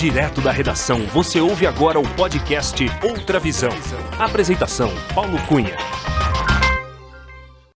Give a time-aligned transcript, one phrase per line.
[0.00, 3.68] Direto da redação, você ouve agora o podcast Outra Visão.
[4.18, 5.76] Apresentação: Paulo Cunha.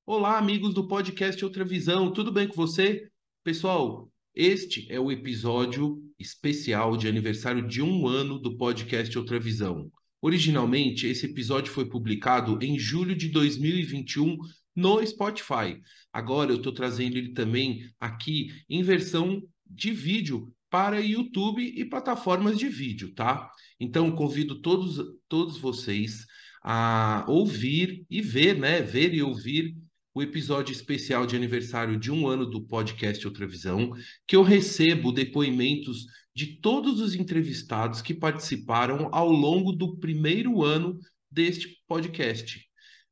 [0.07, 3.11] Olá, amigos do podcast Outra Visão, tudo bem com você?
[3.45, 9.91] Pessoal, este é o episódio especial de aniversário de um ano do podcast Outra Visão.
[10.23, 14.39] Originalmente, esse episódio foi publicado em julho de 2021
[14.75, 15.79] no Spotify.
[16.11, 22.59] Agora eu estou trazendo ele também aqui em versão de vídeo para YouTube e plataformas
[22.59, 23.49] de vídeo, tá?
[23.79, 26.27] Então convido todos, todos vocês
[26.65, 28.83] a ouvir e ver, né?
[28.83, 29.77] Ver e ouvir
[30.13, 33.93] o episódio especial de aniversário de um ano do podcast Outra Visão,
[34.27, 40.99] que eu recebo depoimentos de todos os entrevistados que participaram ao longo do primeiro ano
[41.31, 42.61] deste podcast.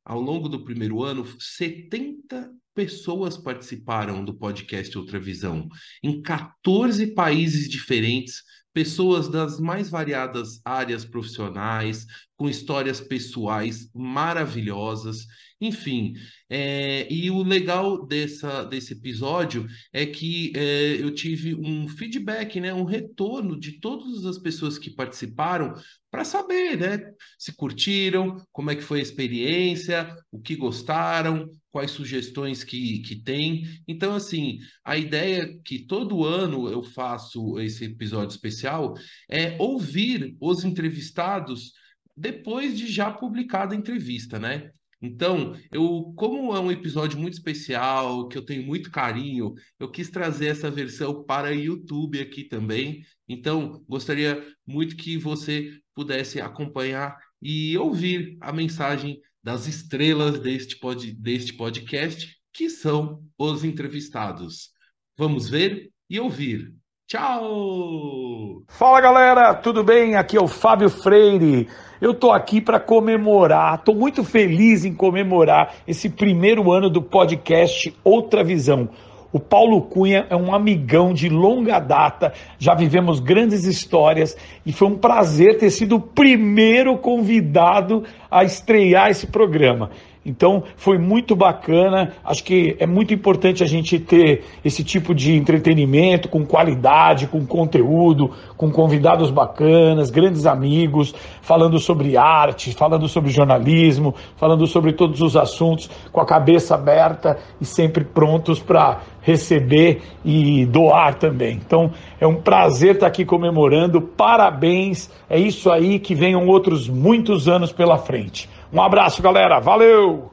[0.03, 5.67] Ao longo do primeiro ano, 70 pessoas participaram do podcast Outra Visão,
[6.01, 15.27] em 14 países diferentes, pessoas das mais variadas áreas profissionais, com histórias pessoais maravilhosas,
[15.61, 16.13] enfim.
[16.49, 22.73] É, e o legal dessa, desse episódio é que é, eu tive um feedback, né,
[22.73, 25.73] um retorno de todas as pessoas que participaram
[26.09, 26.99] para saber, né,
[27.37, 33.15] se curtiram, como é que foi a experiência, o que gostaram, quais sugestões que, que
[33.15, 33.63] tem.
[33.87, 38.93] Então, assim, a ideia que todo ano eu faço esse episódio especial
[39.27, 41.73] é ouvir os entrevistados
[42.15, 44.69] depois de já publicada a entrevista, né?
[45.01, 50.11] Então, eu, como é um episódio muito especial, que eu tenho muito carinho, eu quis
[50.11, 53.03] trazer essa versão para YouTube aqui também.
[53.27, 61.11] Então, gostaria muito que você pudesse acompanhar e ouvir a mensagem das estrelas deste, pod,
[61.11, 64.69] deste podcast, que são os entrevistados.
[65.17, 66.73] Vamos ver e ouvir.
[67.07, 68.63] Tchau!
[68.69, 70.15] Fala galera, tudo bem?
[70.15, 71.67] Aqui é o Fábio Freire.
[71.99, 77.93] Eu tô aqui para comemorar, tô muito feliz em comemorar esse primeiro ano do podcast
[78.03, 78.89] Outra Visão.
[79.33, 84.87] O Paulo Cunha é um amigão de longa data, já vivemos grandes histórias e foi
[84.87, 89.89] um prazer ter sido o primeiro convidado a estrear esse programa.
[90.25, 92.13] Então foi muito bacana.
[92.23, 97.45] Acho que é muito importante a gente ter esse tipo de entretenimento com qualidade, com
[97.45, 105.21] conteúdo, com convidados bacanas, grandes amigos, falando sobre arte, falando sobre jornalismo, falando sobre todos
[105.21, 111.59] os assuntos, com a cabeça aberta e sempre prontos para receber e doar também.
[111.65, 114.01] Então é um prazer estar aqui comemorando.
[114.01, 115.09] Parabéns.
[115.29, 118.49] É isso aí que venham outros muitos anos pela frente.
[118.73, 119.59] Um abraço, galera.
[119.59, 120.31] Valeu!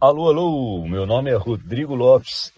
[0.00, 0.88] Alô, alô.
[0.88, 2.50] Meu nome é Rodrigo Lopes.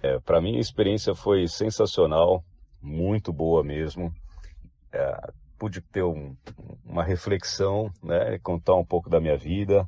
[0.00, 2.44] É, Para mim, a experiência foi sensacional,
[2.80, 4.14] muito boa mesmo.
[4.92, 6.36] É, pude ter um,
[6.86, 9.84] uma reflexão, né, contar um pouco da minha vida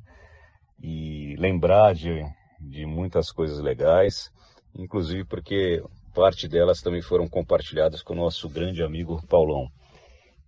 [0.83, 2.25] e lembrar de,
[2.59, 4.29] de muitas coisas legais,
[4.75, 9.69] inclusive porque parte delas também foram compartilhadas com o nosso grande amigo Paulão.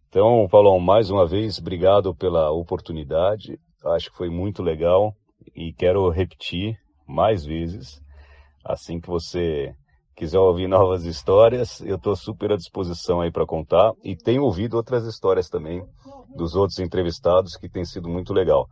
[0.09, 5.15] Então, Paulão, mais uma vez, obrigado pela oportunidade Acho que foi muito legal
[5.55, 8.01] e quero repetir mais vezes.
[8.65, 9.75] Assim que você
[10.15, 13.93] quiser ouvir novas histórias, eu estou super à disposição aí para contar.
[14.05, 15.85] E tenho ouvido outras histórias também
[16.35, 18.69] dos outros entrevistados que tem sido muito legal.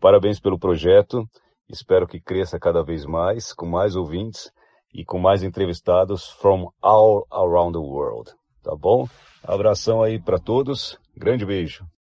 [0.00, 1.28] Parabéns pelo projeto.
[1.68, 4.50] Espero que cresça cada vez mais, com mais ouvintes
[4.92, 8.30] e com mais entrevistados from all around the world.
[8.62, 9.08] Tá bom?
[9.42, 10.98] Abração aí para todos.
[11.16, 11.93] Grande beijo.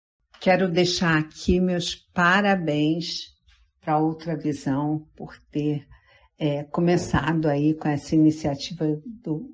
[0.42, 3.28] Quero deixar aqui meus parabéns
[3.80, 5.86] para Outra Visão por ter
[6.36, 8.88] é, começado aí com essa iniciativa
[9.24, 9.46] do,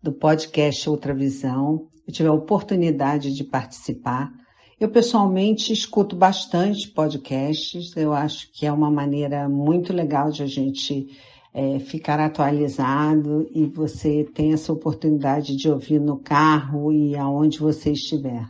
[0.00, 1.88] do podcast Outra Visão.
[2.06, 4.30] Eu tive a oportunidade de participar.
[4.78, 7.96] Eu pessoalmente escuto bastante podcasts.
[7.96, 11.08] Eu acho que é uma maneira muito legal de a gente
[11.52, 17.90] é, ficar atualizado e você tem essa oportunidade de ouvir no carro e aonde você
[17.90, 18.46] estiver.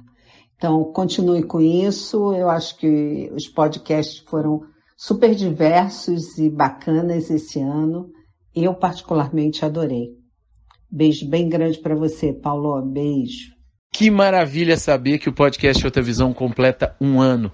[0.62, 2.32] Então, continue com isso.
[2.32, 4.62] Eu acho que os podcasts foram
[4.97, 8.09] super diversos e bacanas esse ano.
[8.55, 10.11] Eu, particularmente, adorei.
[10.88, 12.81] Beijo bem grande para você, Paulo.
[12.81, 13.50] Beijo.
[13.93, 17.50] Que maravilha saber que o podcast Outra Visão completa um ano.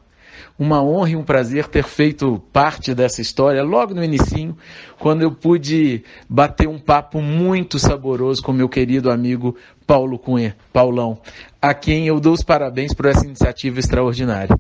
[0.59, 4.55] Uma honra e um prazer ter feito parte dessa história logo no início,
[4.99, 9.57] quando eu pude bater um papo muito saboroso com meu querido amigo
[9.89, 11.19] Paulo Cunha, Paulão,
[11.63, 14.55] a quem eu dou os parabéns por essa iniciativa extraordinária.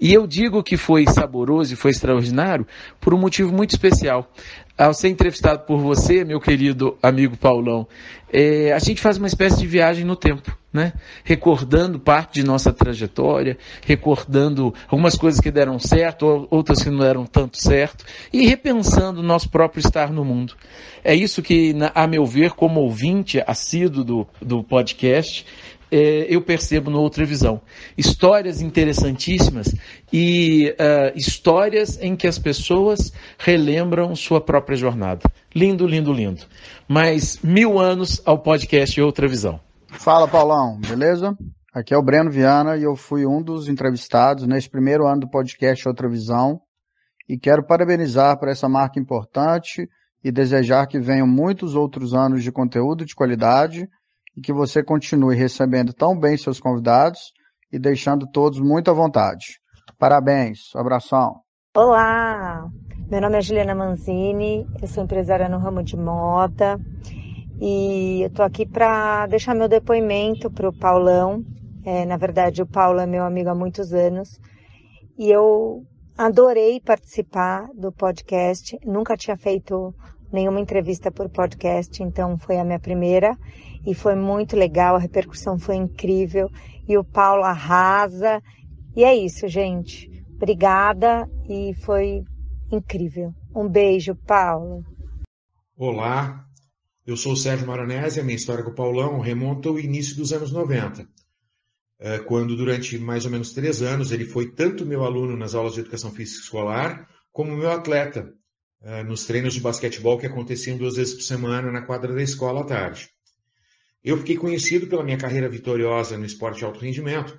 [0.00, 2.66] E eu digo que foi saboroso e foi extraordinário
[2.98, 4.32] por um motivo muito especial.
[4.78, 7.86] Ao ser entrevistado por você, meu querido amigo Paulão,
[8.32, 10.94] é, a gente faz uma espécie de viagem no tempo, né?
[11.22, 17.26] Recordando parte de nossa trajetória, recordando algumas coisas que deram certo, outras que não deram
[17.26, 20.54] tanto certo, e repensando o nosso próprio estar no mundo.
[21.04, 25.44] É isso que, a meu ver, como ouvinte assíduo do, do podcast,
[25.90, 27.60] é, eu percebo no Outra Visão.
[27.98, 29.74] Histórias interessantíssimas
[30.12, 35.22] e uh, histórias em que as pessoas relembram sua própria jornada.
[35.52, 36.42] Lindo, lindo, lindo.
[36.88, 39.60] Mas mil anos ao podcast Outra Visão.
[39.88, 41.36] Fala, Paulão, beleza?
[41.74, 45.30] Aqui é o Breno Viana e eu fui um dos entrevistados nesse primeiro ano do
[45.30, 46.60] podcast Outra Visão
[47.28, 49.88] e quero parabenizar por essa marca importante
[50.22, 53.88] e desejar que venham muitos outros anos de conteúdo de qualidade
[54.40, 57.30] e que você continue recebendo tão bem seus convidados
[57.70, 59.60] e deixando todos muito à vontade.
[59.98, 61.42] Parabéns, abração.
[61.76, 62.66] Olá,
[63.10, 66.80] meu nome é Juliana Manzini, eu sou empresária no ramo de moda
[67.60, 71.44] e eu estou aqui para deixar meu depoimento para o Paulão.
[71.84, 74.40] É, na verdade, o Paulo é meu amigo há muitos anos
[75.18, 75.84] e eu
[76.20, 78.78] Adorei participar do podcast.
[78.84, 79.94] Nunca tinha feito
[80.30, 83.38] nenhuma entrevista por podcast, então foi a minha primeira
[83.86, 84.96] e foi muito legal.
[84.96, 86.50] A repercussão foi incrível
[86.88, 88.42] e o Paulo arrasa.
[88.96, 90.10] E é isso, gente.
[90.34, 92.22] Obrigada e foi
[92.70, 93.34] incrível.
[93.54, 94.84] Um beijo, Paulo.
[95.76, 96.44] Olá,
[97.06, 98.20] eu sou o Sérgio Maronese.
[98.20, 101.06] A minha história com o Paulão remonta ao início dos anos 90.
[102.02, 105.74] É, quando durante mais ou menos três anos ele foi tanto meu aluno nas aulas
[105.74, 108.32] de educação física escolar, como meu atleta
[108.82, 112.62] é, nos treinos de basquetebol que aconteciam duas vezes por semana na quadra da escola
[112.62, 113.10] à tarde.
[114.02, 117.38] Eu fiquei conhecido pela minha carreira vitoriosa no esporte de alto rendimento,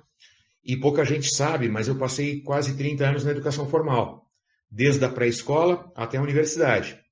[0.64, 4.30] e pouca gente sabe, mas eu passei quase 30 anos na educação formal,
[4.70, 7.02] desde a pré-escola até a universidade.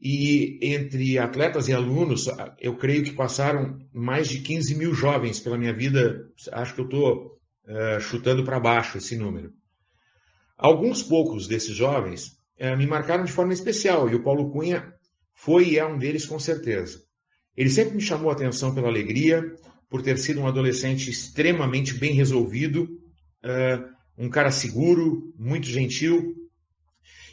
[0.00, 2.26] E entre atletas e alunos,
[2.60, 6.28] eu creio que passaram mais de 15 mil jovens pela minha vida.
[6.52, 9.54] Acho que eu estou uh, chutando para baixo esse número.
[10.58, 14.92] Alguns poucos desses jovens uh, me marcaram de forma especial e o Paulo Cunha
[15.32, 17.02] foi e é um deles com certeza.
[17.56, 19.54] Ele sempre me chamou a atenção pela alegria,
[19.88, 22.84] por ter sido um adolescente extremamente bem resolvido,
[23.44, 26.34] uh, um cara seguro, muito gentil,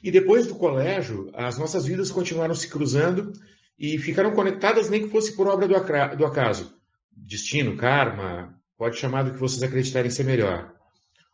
[0.03, 3.31] e depois do colégio, as nossas vidas continuaram se cruzando
[3.77, 6.75] e ficaram conectadas, nem que fosse por obra do acaso.
[7.15, 10.73] Destino, karma, pode chamar do que vocês acreditarem ser melhor.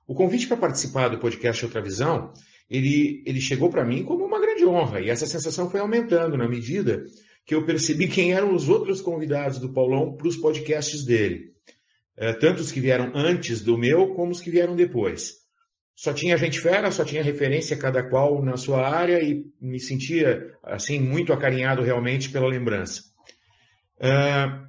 [0.06, 2.34] O convite para participar do podcast Outra Visão,
[2.70, 6.48] ele, ele chegou para mim como uma grande honra, e essa sensação foi aumentando na
[6.48, 7.06] medida
[7.48, 11.54] que eu percebi quem eram os outros convidados do Paulão para os podcasts dele.
[12.16, 15.48] É, tanto os que vieram antes do meu, como os que vieram depois
[15.98, 20.54] só tinha gente fera, só tinha referência cada qual na sua área e me sentia
[20.62, 23.02] assim muito acarinhado realmente pela lembrança.
[23.98, 24.68] Uh,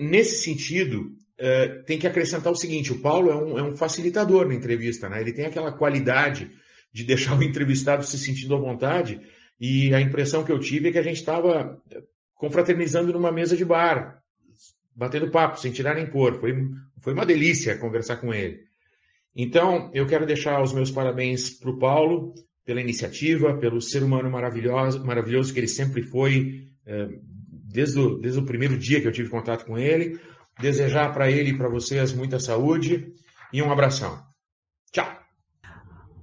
[0.00, 4.48] nesse sentido, uh, tem que acrescentar o seguinte: o Paulo é um, é um facilitador
[4.48, 5.20] na entrevista, né?
[5.20, 6.50] Ele tem aquela qualidade
[6.90, 9.20] de deixar o entrevistado se sentindo à vontade.
[9.60, 11.80] E a impressão que eu tive é que a gente estava
[12.34, 14.22] confraternizando numa mesa de bar,
[14.94, 16.38] batendo papo, sem tirar nem pôr.
[16.40, 16.52] Foi,
[17.00, 18.60] foi uma delícia conversar com ele.
[19.34, 22.34] Então, eu quero deixar os meus parabéns para o Paulo
[22.64, 27.08] pela iniciativa, pelo ser humano maravilhoso, maravilhoso que ele sempre foi, é,
[27.50, 30.18] desde, o, desde o primeiro dia que eu tive contato com ele.
[30.60, 33.12] Desejar para ele e para vocês muita saúde
[33.52, 34.22] e um abração.
[34.92, 35.23] Tchau!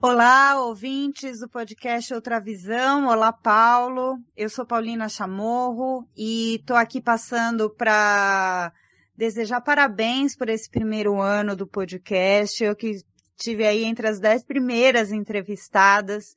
[0.04, 3.08] Olá, ouvintes do podcast Outra Visão.
[3.08, 4.18] Olá, Paulo.
[4.36, 8.74] Eu sou Paulina Chamorro e estou aqui passando para
[9.16, 12.64] desejar parabéns por esse primeiro ano do podcast.
[12.64, 13.04] Eu que
[13.38, 16.34] tive aí entre as dez primeiras entrevistadas.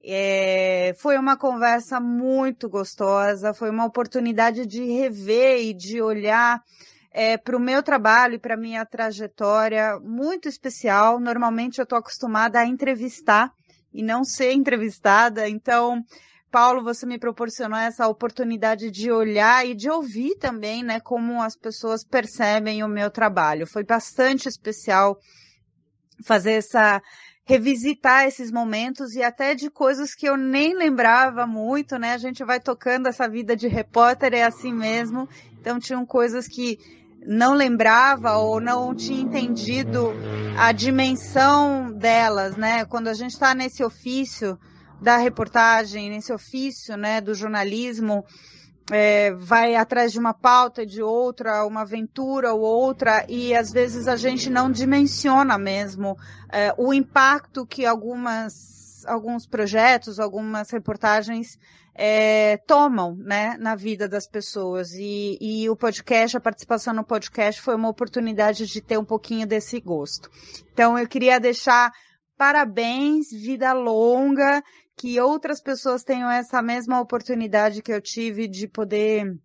[0.00, 6.62] É, foi uma conversa muito gostosa, foi uma oportunidade de rever e de olhar
[7.18, 11.18] é, para o meu trabalho e para a minha trajetória muito especial.
[11.18, 13.50] Normalmente eu estou acostumada a entrevistar
[13.92, 16.00] e não ser entrevistada, então
[16.48, 21.56] Paulo, você me proporcionou essa oportunidade de olhar e de ouvir também, né, como as
[21.56, 23.66] pessoas percebem o meu trabalho.
[23.66, 25.18] Foi bastante especial
[26.24, 27.02] fazer essa
[27.44, 32.12] revisitar esses momentos e até de coisas que eu nem lembrava muito, né?
[32.12, 35.26] A gente vai tocando essa vida de repórter é assim mesmo.
[35.58, 36.78] Então tinham coisas que
[37.26, 40.12] não lembrava ou não tinha entendido
[40.56, 42.84] a dimensão delas, né?
[42.84, 44.58] Quando a gente está nesse ofício,
[45.00, 48.24] da reportagem, nesse ofício, né, do jornalismo,
[48.90, 54.08] é, vai atrás de uma pauta, de outra, uma aventura ou outra, e às vezes
[54.08, 56.16] a gente não dimensiona mesmo
[56.50, 61.58] é, o impacto que algumas, alguns projetos, algumas reportagens
[62.00, 64.92] é, tomam né, na vida das pessoas.
[64.92, 69.44] E, e o podcast, a participação no podcast foi uma oportunidade de ter um pouquinho
[69.44, 70.30] desse gosto.
[70.72, 71.92] Então eu queria deixar
[72.36, 74.62] parabéns, vida longa,
[74.96, 79.36] que outras pessoas tenham essa mesma oportunidade que eu tive de poder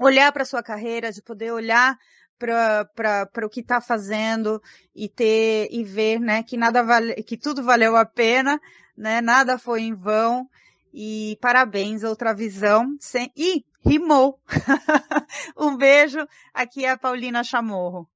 [0.00, 1.98] olhar para sua carreira, de poder olhar
[2.38, 4.62] para o que está fazendo
[4.94, 8.60] e ter e ver, né, que nada vale, que tudo valeu a pena,
[8.96, 10.48] né, nada foi em vão
[10.96, 14.38] e parabéns, outra visão, sem, e rimou.
[15.60, 18.08] um beijo, aqui é a Paulina Chamorro.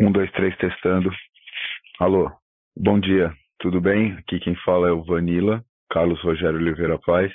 [0.00, 1.10] Um, dois, três, testando.
[2.00, 2.28] Alô,
[2.76, 4.14] bom dia, tudo bem?
[4.14, 7.32] Aqui quem fala é o Vanilla, Carlos Rogério Oliveira Paz.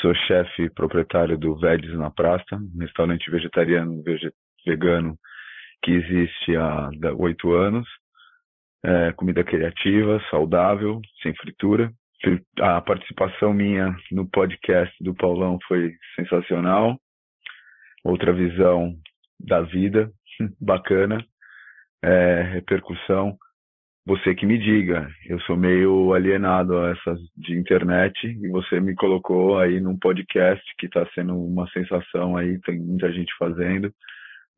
[0.00, 4.02] Sou chefe proprietário do Vedes na um restaurante vegetariano
[4.66, 5.16] vegano
[5.84, 7.86] que existe há oito anos.
[8.84, 11.92] É, comida criativa, saudável, sem fritura.
[12.60, 17.00] A participação minha no podcast do Paulão foi sensacional.
[18.04, 18.94] Outra visão
[19.38, 20.10] da vida,
[20.60, 21.24] bacana.
[22.02, 23.36] É, repercussão
[24.06, 25.08] você que me diga.
[25.26, 30.62] Eu sou meio alienado a essa de internet e você me colocou aí num podcast
[30.78, 33.92] que está sendo uma sensação aí, tem muita gente fazendo,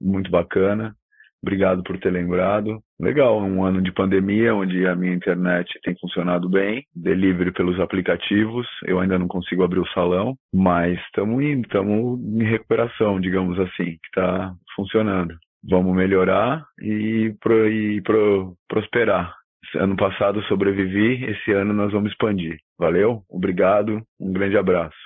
[0.00, 0.96] muito bacana.
[1.42, 2.80] Obrigado por ter lembrado.
[3.00, 8.66] Legal, um ano de pandemia onde a minha internet tem funcionado bem, delivery pelos aplicativos.
[8.86, 13.84] Eu ainda não consigo abrir o salão, mas estamos indo, estamos em recuperação, digamos assim,
[13.84, 15.34] que está funcionando
[15.64, 19.34] vamos melhorar e, pro, e pro, prosperar.
[19.76, 22.58] Ano passado sobrevivi, esse ano nós vamos expandir.
[22.78, 24.96] Valeu, obrigado, um grande abraço.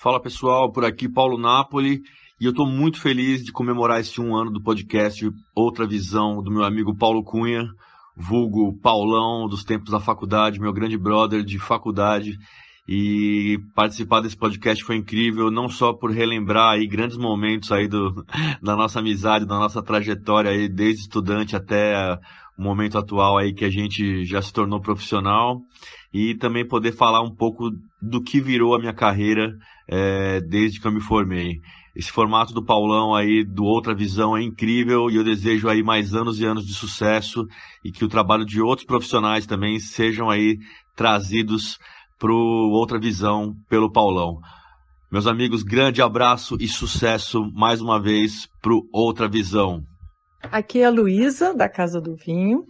[0.00, 2.02] Fala pessoal, por aqui Paulo Napoli
[2.40, 6.52] e eu estou muito feliz de comemorar esse um ano do podcast Outra Visão do
[6.52, 7.68] meu amigo Paulo Cunha,
[8.16, 12.38] vulgo Paulão dos tempos da faculdade, meu grande brother de faculdade
[12.86, 18.24] e participar desse podcast foi incrível, não só por relembrar aí grandes momentos aí do,
[18.62, 22.16] da nossa amizade, da nossa trajetória aí, desde estudante até
[22.56, 25.60] o momento atual aí que a gente já se tornou profissional,
[26.12, 29.52] e também poder falar um pouco do que virou a minha carreira
[29.88, 31.60] é, desde que eu me formei.
[31.96, 36.14] Esse formato do Paulão aí, do Outra Visão, é incrível e eu desejo aí mais
[36.14, 37.44] anos e anos de sucesso
[37.84, 40.58] e que o trabalho de outros profissionais também sejam aí
[40.94, 41.78] trazidos
[42.18, 44.38] para Outra Visão pelo Paulão.
[45.10, 49.82] Meus amigos, grande abraço e sucesso mais uma vez para Outra Visão.
[50.42, 52.64] Aqui é a Luísa, da Casa do Vinho,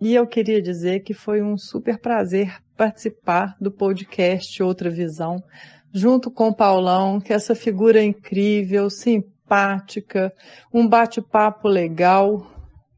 [0.00, 5.36] e eu queria dizer que foi um super prazer participar do podcast Outra Visão,
[5.92, 10.32] junto com o Paulão, que é essa figura incrível, simpática,
[10.72, 12.46] um bate-papo legal,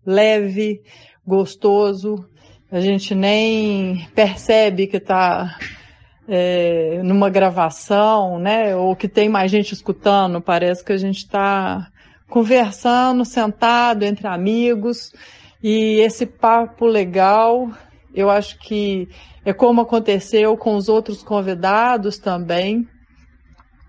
[0.05, 0.83] leve,
[1.27, 2.29] gostoso.
[2.71, 5.59] A gente nem percebe que está
[6.29, 8.77] é, numa gravação, né?
[8.77, 10.41] Ou que tem mais gente escutando.
[10.41, 11.91] Parece que a gente está
[12.29, 15.13] conversando, sentado entre amigos.
[15.63, 17.71] E esse papo legal,
[18.15, 19.09] eu acho que
[19.45, 22.87] é como aconteceu com os outros convidados também.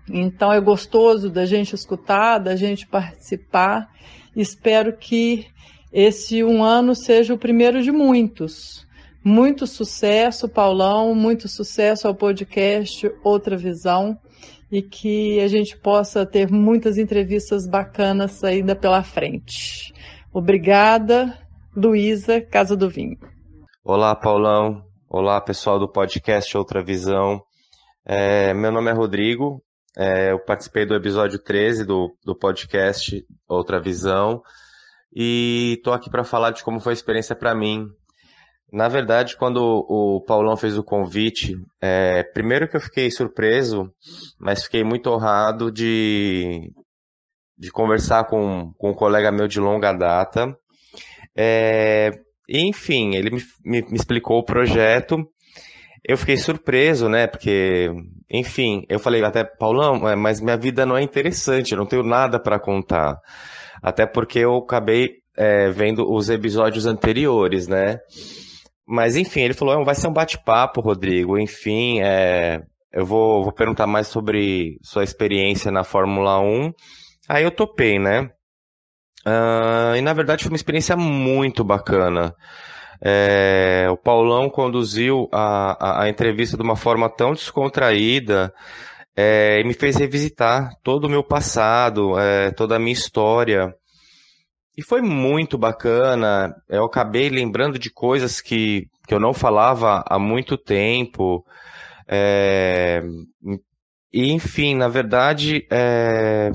[0.08, 3.88] Então é gostoso da gente escutar, da gente participar.
[4.34, 5.46] Espero que
[5.92, 8.86] esse um ano seja o primeiro de muitos.
[9.22, 14.18] Muito sucesso, Paulão, muito sucesso ao podcast Outra Visão
[14.72, 19.92] e que a gente possa ter muitas entrevistas bacanas ainda pela frente.
[20.32, 21.36] Obrigada,
[21.76, 23.29] Luísa, Casa do Vinho.
[23.84, 24.84] Olá, Paulão.
[25.08, 27.42] Olá, pessoal do podcast Outra Visão.
[28.04, 29.62] É, meu nome é Rodrigo.
[29.96, 34.42] É, eu participei do episódio 13 do, do podcast Outra Visão
[35.14, 37.88] e estou aqui para falar de como foi a experiência para mim
[38.72, 39.58] na verdade, quando
[39.88, 43.92] o Paulão fez o convite, é, primeiro que eu fiquei surpreso,
[44.38, 46.72] mas fiquei muito honrado de,
[47.58, 50.56] de conversar com, com um colega meu de longa data.
[51.36, 52.12] É,
[52.58, 55.24] enfim, ele me, me, me explicou o projeto.
[56.04, 57.26] Eu fiquei surpreso, né?
[57.26, 57.90] Porque,
[58.30, 62.02] enfim, eu falei até, Paulão, é, mas minha vida não é interessante, eu não tenho
[62.02, 63.18] nada para contar.
[63.82, 67.98] Até porque eu acabei é, vendo os episódios anteriores, né?
[68.86, 71.38] Mas enfim, ele falou, vai ser um bate-papo, Rodrigo.
[71.38, 76.72] Enfim, é, eu vou, vou perguntar mais sobre sua experiência na Fórmula 1.
[77.28, 78.30] Aí eu topei, né?
[79.26, 82.34] Uh, e na verdade foi uma experiência muito bacana.
[83.02, 88.52] É, o Paulão conduziu a, a, a, entrevista de uma forma tão descontraída.
[89.16, 93.74] é, me fez revisitar todo o meu passado, é, toda a minha história.
[94.76, 96.54] E foi muito bacana.
[96.68, 101.44] Eu acabei lembrando de coisas que, que eu não falava há muito tempo.
[102.08, 103.02] É,
[104.12, 106.50] e, enfim, na verdade, é,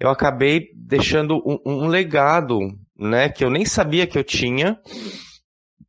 [0.00, 2.60] eu acabei deixando um, um, legado,
[2.96, 4.78] né, que eu nem sabia que eu tinha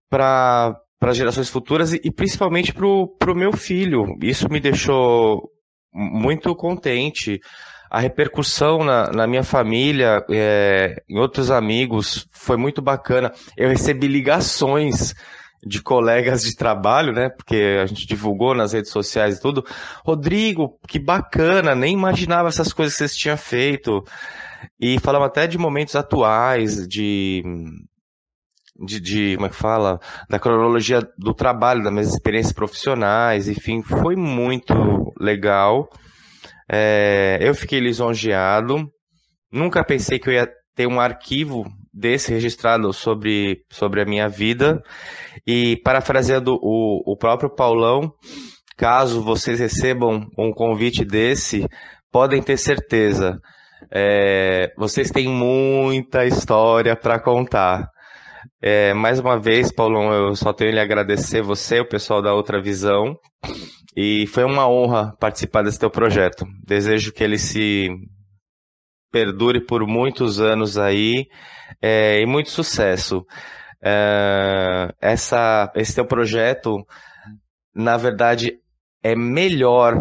[0.09, 4.17] para as gerações futuras e, e principalmente para o meu filho.
[4.21, 5.49] Isso me deixou
[5.93, 7.39] muito contente.
[7.89, 13.31] A repercussão na, na minha família, é, em outros amigos, foi muito bacana.
[13.55, 15.13] Eu recebi ligações
[15.65, 17.29] de colegas de trabalho, né?
[17.29, 19.65] Porque a gente divulgou nas redes sociais e tudo.
[20.05, 24.03] Rodrigo, que bacana, nem imaginava essas coisas que vocês tinham feito.
[24.79, 27.43] E falavam até de momentos atuais, de,
[28.85, 29.99] de, de, como é que fala?
[30.29, 34.73] Da cronologia do trabalho, das minhas experiências profissionais, enfim, foi muito
[35.19, 35.89] legal.
[36.69, 38.89] É, eu fiquei lisonjeado.
[39.51, 44.81] Nunca pensei que eu ia ter um arquivo desse registrado sobre, sobre a minha vida.
[45.45, 48.11] E parafraseando o, o próprio Paulão,
[48.77, 51.65] caso vocês recebam um convite desse,
[52.11, 53.39] podem ter certeza.
[53.91, 57.89] É, vocês têm muita história para contar.
[58.61, 62.61] É, mais uma vez, Paulão, eu só tenho lhe agradecer você, o pessoal da Outra
[62.61, 63.15] Visão,
[63.95, 66.45] e foi uma honra participar desse teu projeto.
[66.65, 67.89] Desejo que ele se
[69.11, 71.25] perdure por muitos anos aí
[71.81, 73.25] é, e muito sucesso.
[73.83, 76.83] É, essa, esse teu projeto,
[77.75, 78.53] na verdade,
[79.03, 79.99] é melhor,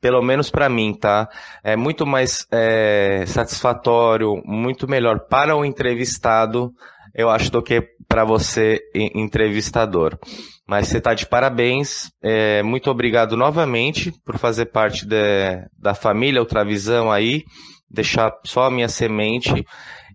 [0.00, 1.28] pelo menos para mim, tá?
[1.62, 6.72] É muito mais é, satisfatório, muito melhor para o entrevistado,
[7.14, 10.18] eu acho, do que para você, entrevistador.
[10.66, 12.10] Mas você está de parabéns.
[12.22, 15.16] É, muito obrigado novamente por fazer parte de,
[15.78, 17.42] da família Ultravisão aí.
[17.88, 19.64] Deixar só a minha semente.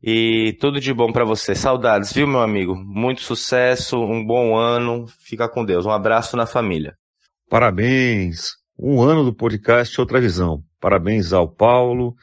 [0.03, 1.55] E tudo de bom para você.
[1.55, 2.75] Saudades, viu, meu amigo?
[2.75, 5.05] Muito sucesso, um bom ano.
[5.25, 5.85] Fica com Deus.
[5.85, 6.95] Um abraço na família.
[7.49, 8.60] Parabéns.
[8.83, 10.63] Um ano do podcast Outra Visão.
[10.79, 12.15] Parabéns ao Paulo,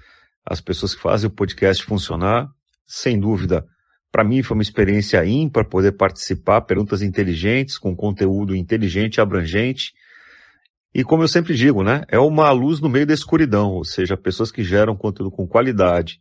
[0.45, 2.49] às pessoas que fazem o podcast funcionar.
[2.85, 3.65] Sem dúvida,
[4.11, 9.93] para mim foi uma experiência ímpar poder participar, perguntas inteligentes, com conteúdo inteligente e abrangente.
[10.93, 14.17] E como eu sempre digo, né, é uma luz no meio da escuridão, ou seja,
[14.17, 16.19] pessoas que geram conteúdo com qualidade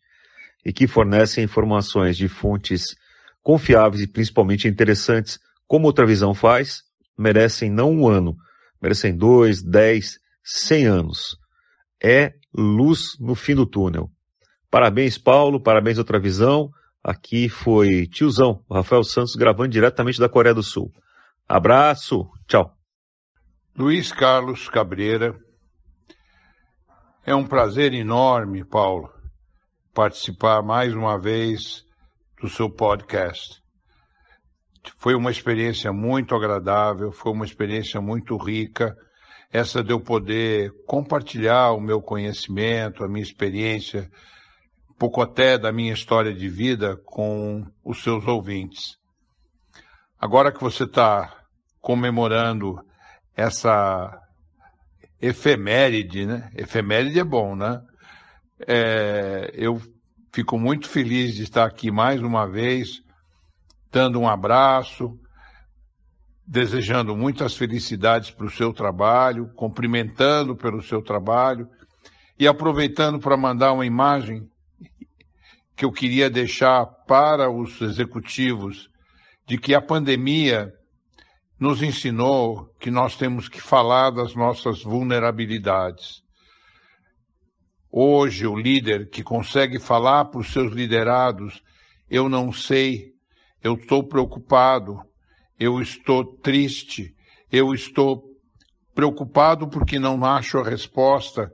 [0.63, 2.95] e que fornecem informações de fontes
[3.41, 6.84] confiáveis e principalmente interessantes, como outra visão faz,
[7.17, 8.38] merecem não um ano,
[8.80, 11.38] merecem dois, dez, cem anos.
[12.01, 14.10] É luz no fim do túnel.
[14.69, 16.69] Parabéns, Paulo, parabéns, outra visão.
[17.03, 20.91] Aqui foi tiozão, Rafael Santos, gravando diretamente da Coreia do Sul.
[21.47, 22.73] Abraço, tchau.
[23.77, 25.38] Luiz Carlos Cabreira.
[27.25, 29.10] É um prazer enorme, Paulo,
[29.93, 31.83] participar mais uma vez
[32.41, 33.62] do seu podcast.
[34.97, 38.95] Foi uma experiência muito agradável, foi uma experiência muito rica.
[39.51, 44.10] Essa de eu poder compartilhar o meu conhecimento, a minha experiência
[44.97, 48.97] pouco até da minha história de vida com os seus ouvintes.
[50.19, 51.45] Agora que você está
[51.79, 52.79] comemorando
[53.36, 54.19] essa
[55.21, 56.49] efeméride, né?
[56.55, 57.81] Efeméride é bom, né?
[58.67, 59.79] É, eu
[60.33, 63.01] fico muito feliz de estar aqui mais uma vez,
[63.91, 65.17] dando um abraço,
[66.47, 71.67] desejando muitas felicidades para o seu trabalho, cumprimentando pelo seu trabalho
[72.39, 74.47] e aproveitando para mandar uma imagem
[75.75, 78.89] que eu queria deixar para os executivos
[79.45, 80.73] de que a pandemia
[81.60, 86.21] nos ensinou que nós temos que falar das nossas vulnerabilidades.
[87.91, 91.62] Hoje, o líder que consegue falar para os seus liderados,
[92.10, 93.13] eu não sei,
[93.62, 95.01] eu estou preocupado,
[95.60, 97.13] eu estou triste,
[97.52, 98.24] eu estou
[98.93, 101.52] preocupado porque não acho a resposta.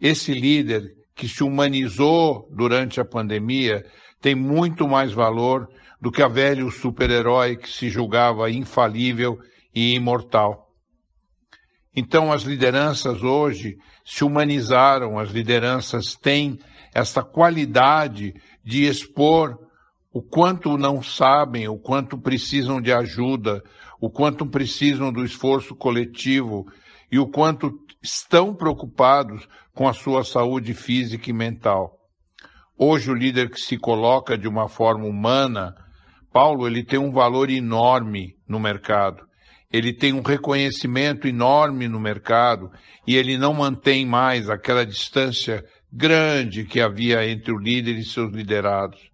[0.00, 0.82] Esse líder
[1.14, 3.84] que se humanizou durante a pandemia
[4.20, 5.68] tem muito mais valor
[6.00, 9.38] do que a velho super-herói que se julgava infalível
[9.74, 10.68] e imortal.
[11.94, 16.58] Então, as lideranças hoje se humanizaram, as lideranças têm
[16.94, 18.32] essa qualidade
[18.64, 19.58] de expor
[20.12, 23.62] o quanto não sabem, o quanto precisam de ajuda,
[24.00, 26.66] o quanto precisam do esforço coletivo
[27.12, 31.96] e o quanto estão preocupados com a sua saúde física e mental.
[32.76, 35.74] Hoje o líder que se coloca de uma forma humana,
[36.32, 39.28] Paulo, ele tem um valor enorme no mercado.
[39.72, 42.72] ele tem um reconhecimento enorme no mercado
[43.06, 48.32] e ele não mantém mais aquela distância grande que havia entre o líder e seus
[48.32, 49.10] liderados.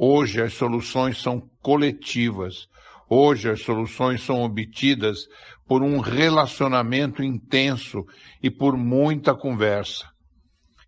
[0.00, 2.68] Hoje as soluções são coletivas.
[3.10, 5.26] Hoje as soluções são obtidas
[5.66, 8.06] por um relacionamento intenso
[8.40, 10.08] e por muita conversa.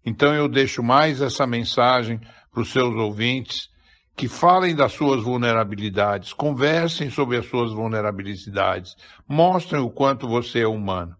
[0.07, 2.21] Então eu deixo mais essa mensagem
[2.53, 3.69] para os seus ouvintes
[4.17, 8.95] que falem das suas vulnerabilidades, conversem sobre as suas vulnerabilidades,
[9.27, 11.17] mostrem o quanto você é humano.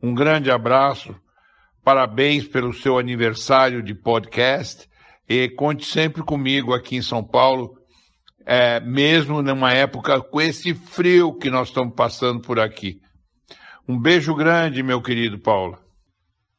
[0.00, 1.12] Um grande abraço,
[1.82, 4.89] parabéns pelo seu aniversário de podcast
[5.30, 7.78] e conte sempre comigo aqui em São Paulo,
[8.44, 13.00] é, mesmo numa época com esse frio que nós estamos passando por aqui.
[13.88, 15.78] Um beijo grande, meu querido Paulo.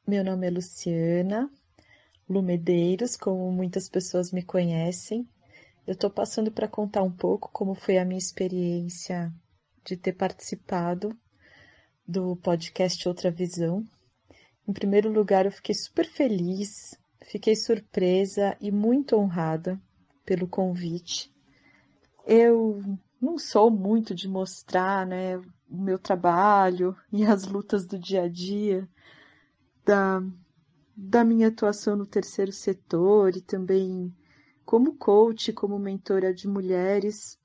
[0.07, 1.49] Meu nome é Luciana
[2.29, 5.27] Lumedeiros, como muitas pessoas me conhecem.
[5.85, 9.33] Eu estou passando para contar um pouco como foi a minha experiência
[9.83, 11.13] de ter participado
[12.07, 13.83] do podcast Outra Visão.
[14.65, 19.79] Em primeiro lugar, eu fiquei super feliz, fiquei surpresa e muito honrada
[20.25, 21.33] pelo convite.
[22.25, 22.81] Eu
[23.19, 28.27] não sou muito de mostrar né, o meu trabalho e as lutas do dia a
[28.27, 28.87] dia,
[29.85, 30.21] da,
[30.95, 34.13] da minha atuação no terceiro setor e também
[34.65, 37.39] como coach, como mentora de mulheres.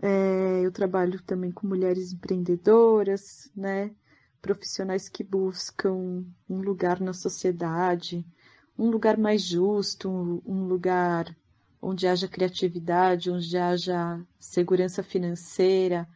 [0.00, 3.94] É, eu trabalho também com mulheres empreendedoras, né?
[4.40, 8.26] Profissionais que buscam um lugar na sociedade,
[8.78, 10.08] um lugar mais justo,
[10.46, 11.36] um lugar
[11.80, 16.08] onde haja criatividade, onde haja segurança financeira.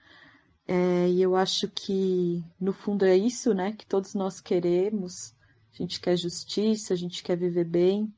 [0.66, 5.34] É, e eu acho que, no fundo, é isso né, que todos nós queremos.
[5.72, 8.12] A gente quer justiça, a gente quer viver bem.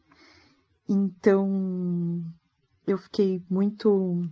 [0.88, 2.24] Então,
[2.86, 4.28] eu fiquei muito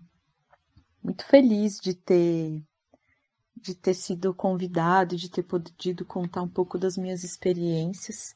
[1.02, 2.64] muito feliz de ter
[3.56, 8.35] de ter sido convidado, de ter podido contar um pouco das minhas experiências.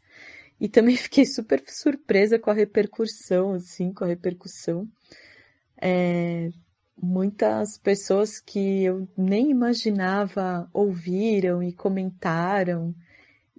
[0.61, 4.87] E também fiquei super surpresa com a repercussão, assim, com a repercussão.
[5.81, 6.51] É,
[7.01, 12.95] muitas pessoas que eu nem imaginava ouviram e comentaram.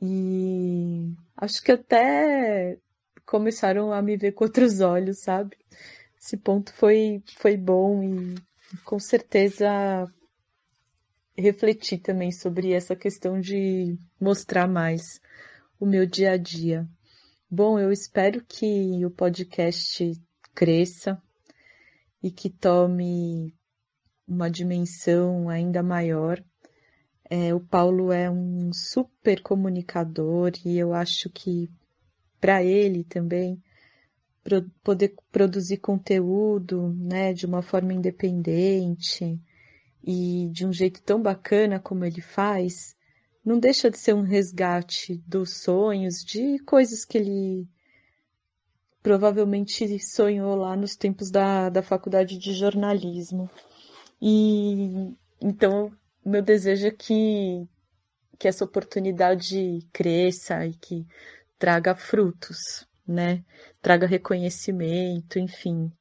[0.02, 2.78] E acho que até
[3.26, 5.58] começaram a me ver com outros olhos, sabe?
[6.20, 8.36] Esse ponto foi, foi bom e
[8.86, 10.08] com certeza
[11.36, 15.20] refleti também sobre essa questão de mostrar mais
[15.82, 16.88] o meu dia a dia.
[17.50, 20.14] Bom, eu espero que o podcast
[20.54, 21.20] cresça
[22.22, 23.52] e que tome
[24.28, 26.40] uma dimensão ainda maior.
[27.28, 31.68] É, o Paulo é um super comunicador e eu acho que
[32.40, 33.60] para ele também
[34.44, 39.42] pro, poder produzir conteúdo, né, de uma forma independente
[40.04, 42.96] e de um jeito tão bacana como ele faz,
[43.44, 47.68] não deixa de ser um resgate dos sonhos, de coisas que ele
[49.02, 53.50] provavelmente sonhou lá nos tempos da, da faculdade de jornalismo.
[54.22, 55.92] E então
[56.24, 57.68] meu desejo é que,
[58.38, 61.08] que essa oportunidade cresça e que
[61.58, 63.44] traga frutos, né?
[63.82, 65.92] Traga reconhecimento, enfim,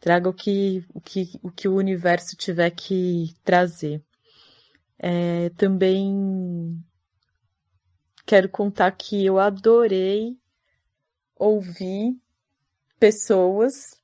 [0.00, 4.02] traga o que o, que, o, que o universo tiver que trazer.
[4.98, 6.82] É, também
[8.26, 10.36] quero contar que eu adorei
[11.36, 12.16] ouvir
[12.98, 14.00] pessoas.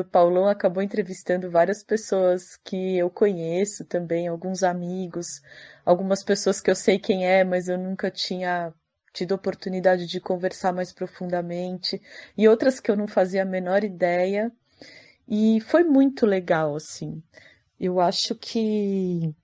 [0.00, 5.26] O Paulão acabou entrevistando várias pessoas que eu conheço também, alguns amigos,
[5.84, 8.74] algumas pessoas que eu sei quem é, mas eu nunca tinha
[9.12, 12.00] tido oportunidade de conversar mais profundamente,
[12.36, 14.52] e outras que eu não fazia a menor ideia.
[15.28, 17.22] E foi muito legal, assim.
[17.78, 19.34] Eu acho que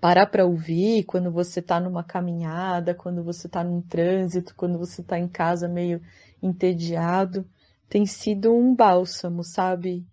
[0.00, 5.02] parar para ouvir quando você está numa caminhada, quando você está num trânsito, quando você
[5.02, 6.00] está em casa meio
[6.42, 7.46] entediado,
[7.88, 10.06] tem sido um bálsamo, sabe?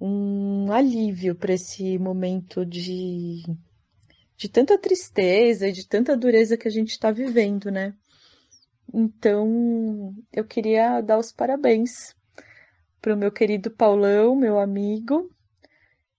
[0.00, 3.42] Um alívio para esse momento de
[4.36, 7.94] de tanta tristeza e de tanta dureza que a gente está vivendo, né?
[8.92, 12.14] Então, eu queria dar os parabéns
[13.00, 15.30] para o meu querido Paulão, meu amigo,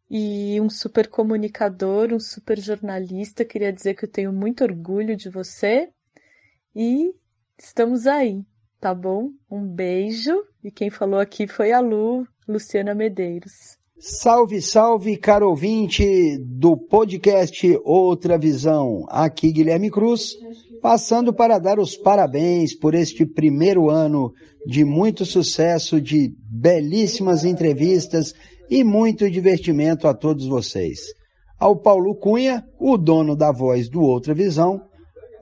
[0.09, 3.45] e um super comunicador, um super jornalista.
[3.45, 5.89] Queria dizer que eu tenho muito orgulho de você
[6.75, 7.13] e
[7.57, 8.43] estamos aí,
[8.79, 9.29] tá bom?
[9.49, 13.77] Um beijo e quem falou aqui foi a Lu, Luciana Medeiros.
[13.97, 19.05] Salve, salve, caro ouvinte do podcast Outra Visão.
[19.07, 20.35] Aqui Guilherme Cruz,
[20.81, 24.33] passando para dar os parabéns por este primeiro ano
[24.67, 28.33] de muito sucesso, de belíssimas entrevistas
[28.69, 31.13] e muito divertimento a todos vocês.
[31.59, 34.81] Ao Paulo Cunha, o dono da voz do Outra Visão,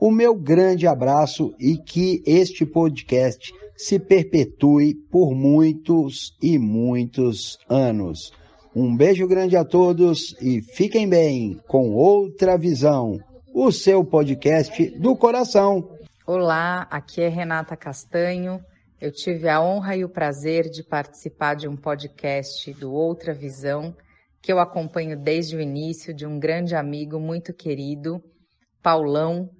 [0.00, 8.32] o meu grande abraço e que este podcast se perpetue por muitos e muitos anos.
[8.74, 13.18] Um beijo grande a todos e fiquem bem com Outra Visão,
[13.52, 15.88] o seu podcast do coração.
[16.26, 18.60] Olá, aqui é Renata Castanho.
[19.04, 23.94] Eu tive a honra e o prazer de participar de um podcast do Outra Visão,
[24.40, 28.24] que eu acompanho desde o início, de um grande amigo muito querido,
[28.82, 29.50] Paulão.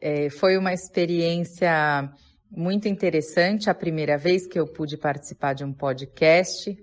[0.00, 2.12] É, foi uma experiência
[2.50, 6.76] muito interessante a primeira vez que eu pude participar de um podcast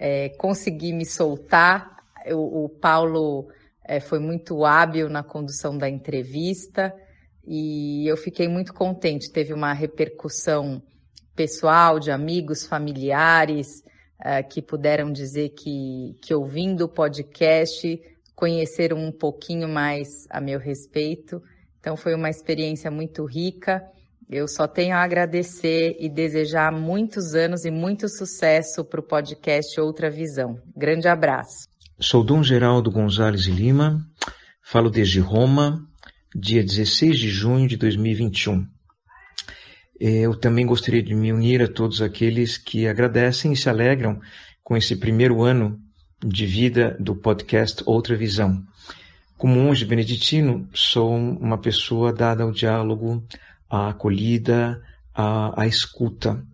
[0.00, 1.96] é, consegui me soltar.
[2.32, 3.46] O, o Paulo
[3.84, 6.92] é, foi muito hábil na condução da entrevista
[7.46, 9.30] e eu fiquei muito contente.
[9.30, 10.82] Teve uma repercussão
[11.34, 13.82] pessoal, de amigos, familiares,
[14.24, 18.00] é, que puderam dizer que, que ouvindo o podcast
[18.34, 21.42] conheceram um pouquinho mais a meu respeito.
[21.80, 23.82] Então foi uma experiência muito rica.
[24.30, 29.78] Eu só tenho a agradecer e desejar muitos anos e muito sucesso para o podcast
[29.80, 30.58] Outra Visão.
[30.74, 31.68] Grande abraço.
[32.00, 34.00] Sou Dom Geraldo Gonzalez Lima,
[34.62, 35.86] falo desde Roma,
[36.34, 38.66] dia 16 de junho de 2021.
[40.04, 44.20] Eu também gostaria de me unir a todos aqueles que agradecem e se alegram
[44.60, 45.78] com esse primeiro ano
[46.18, 48.64] de vida do podcast Outra Visão.
[49.38, 53.24] Como monge beneditino, sou uma pessoa dada ao diálogo,
[53.70, 54.82] a acolhida,
[55.14, 56.44] a, a escuta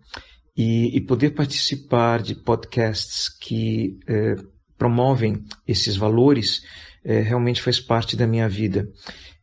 [0.55, 4.35] e, e, poder participar de podcasts que eh,
[4.77, 6.61] promovem esses valores
[7.03, 8.87] eh, realmente faz parte da minha vida.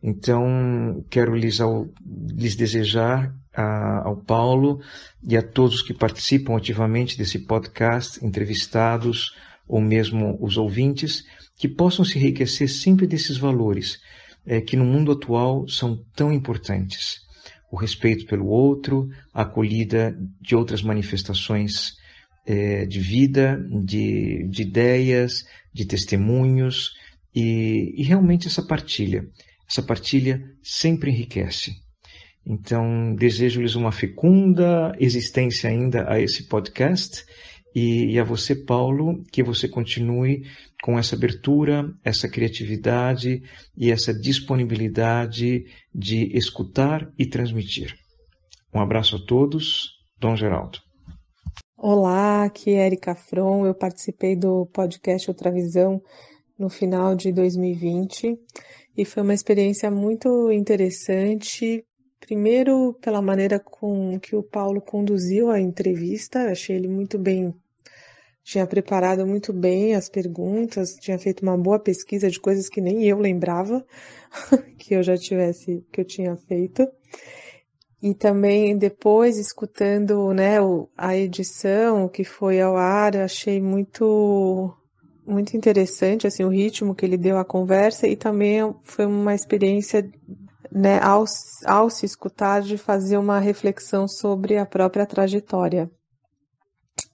[0.00, 4.80] Então, quero lhes, ao, lhes desejar a, ao Paulo
[5.26, 9.34] e a todos que participam ativamente desse podcast, entrevistados
[9.66, 11.24] ou mesmo os ouvintes,
[11.56, 13.98] que possam se enriquecer sempre desses valores
[14.46, 17.26] eh, que no mundo atual são tão importantes
[17.70, 21.96] o respeito pelo outro, a acolhida de outras manifestações
[22.46, 26.92] é, de vida, de, de, ideias, de testemunhos
[27.34, 29.26] e, e realmente essa partilha.
[29.68, 31.72] Essa partilha sempre enriquece.
[32.46, 37.24] Então, desejo-lhes uma fecunda existência ainda a esse podcast
[37.74, 40.44] e, e, a você, Paulo, que você continue
[40.80, 43.42] com essa abertura, essa criatividade
[43.76, 47.94] e essa disponibilidade de escutar e transmitir.
[48.72, 49.88] Um abraço a todos,
[50.20, 50.78] Dom Geraldo.
[51.76, 53.66] Olá, aqui é Erika Fron.
[53.66, 56.00] Eu participei do podcast Outra Visão
[56.56, 58.38] no final de 2020
[58.96, 61.84] e foi uma experiência muito interessante.
[62.26, 67.54] Primeiro, pela maneira com que o Paulo conduziu a entrevista, achei ele muito bem
[68.46, 73.02] tinha preparado muito bem as perguntas, tinha feito uma boa pesquisa de coisas que nem
[73.04, 73.84] eu lembrava
[74.78, 76.86] que eu já tivesse, que eu tinha feito.
[78.00, 80.58] E também depois escutando, né,
[80.96, 84.72] a edição que foi ao ar, achei muito
[85.26, 90.08] muito interessante assim o ritmo que ele deu à conversa e também foi uma experiência
[90.76, 91.24] né, ao,
[91.64, 95.90] ao se escutar de fazer uma reflexão sobre a própria trajetória.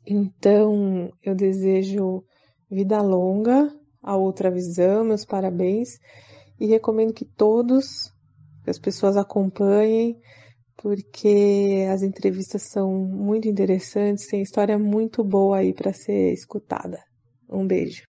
[0.05, 2.25] Então, eu desejo
[2.69, 3.73] vida longa,
[4.03, 6.01] a outra visão, meus parabéns
[6.59, 8.13] e recomendo que todos,
[8.65, 10.21] que as pessoas acompanhem,
[10.77, 16.99] porque as entrevistas são muito interessantes, tem história muito boa aí para ser escutada.
[17.49, 18.03] Um beijo.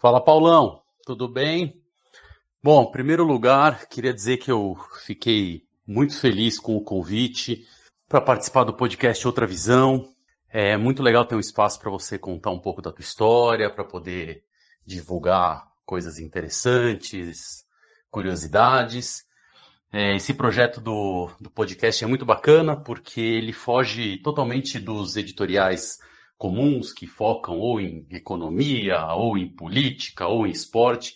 [0.00, 1.74] Fala, Paulão, tudo bem?
[2.60, 7.64] Bom, em primeiro lugar, queria dizer que eu fiquei muito feliz com o convite
[8.08, 10.12] para participar do podcast Outra Visão.
[10.50, 13.84] É muito legal ter um espaço para você contar um pouco da tua história, para
[13.84, 14.42] poder
[14.84, 17.64] divulgar coisas interessantes,
[18.10, 19.24] curiosidades.
[19.92, 25.98] É, esse projeto do, do podcast é muito bacana porque ele foge totalmente dos editoriais
[26.36, 31.14] comuns que focam ou em economia, ou em política, ou em esporte.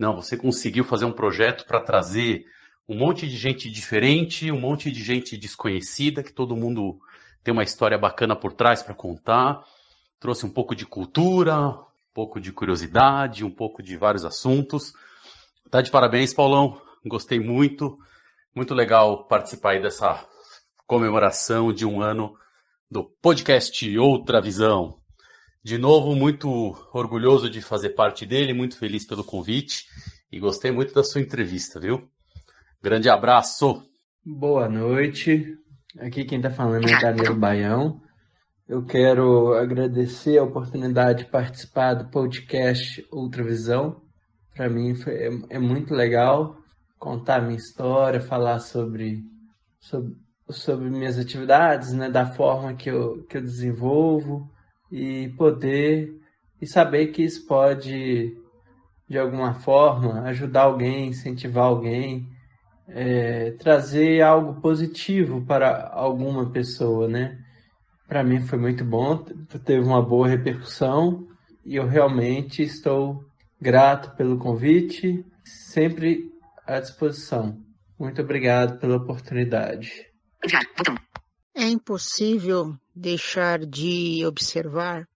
[0.00, 2.46] Não, você conseguiu fazer um projeto para trazer
[2.88, 6.98] um monte de gente diferente, um monte de gente desconhecida que todo mundo
[7.44, 9.62] tem uma história bacana por trás para contar.
[10.18, 11.84] Trouxe um pouco de cultura, um
[12.14, 14.94] pouco de curiosidade, um pouco de vários assuntos.
[15.70, 16.80] Tá de parabéns, Paulão.
[17.04, 17.98] Gostei muito.
[18.54, 20.26] Muito legal participar aí dessa
[20.86, 22.34] comemoração de um ano
[22.90, 24.99] do podcast Outra Visão.
[25.62, 26.48] De novo, muito
[26.92, 29.86] orgulhoso de fazer parte dele, muito feliz pelo convite
[30.32, 32.08] e gostei muito da sua entrevista, viu?
[32.82, 33.82] Grande abraço!
[34.24, 35.58] Boa noite,
[35.98, 38.00] Aqui quem está falando é Danilo Baião.
[38.68, 44.00] Eu quero agradecer a oportunidade de participar do podcast Outra Visão.
[44.54, 46.56] Para mim foi, é, é, muito legal
[46.96, 49.24] contar minha história, falar sobre,
[49.80, 50.16] sobre,
[50.48, 54.48] sobre minhas atividades, né, da forma que eu, que eu desenvolvo
[54.90, 56.12] e poder
[56.60, 58.36] e saber que isso pode
[59.08, 62.28] de alguma forma ajudar alguém, incentivar alguém,
[62.86, 67.38] é, trazer algo positivo para alguma pessoa, né?
[68.06, 69.16] Para mim foi muito bom,
[69.64, 71.26] teve uma boa repercussão
[71.64, 73.24] e eu realmente estou
[73.60, 76.30] grato pelo convite, sempre
[76.66, 77.58] à disposição.
[77.98, 80.06] Muito obrigado pela oportunidade.
[81.62, 85.06] É impossível deixar de observar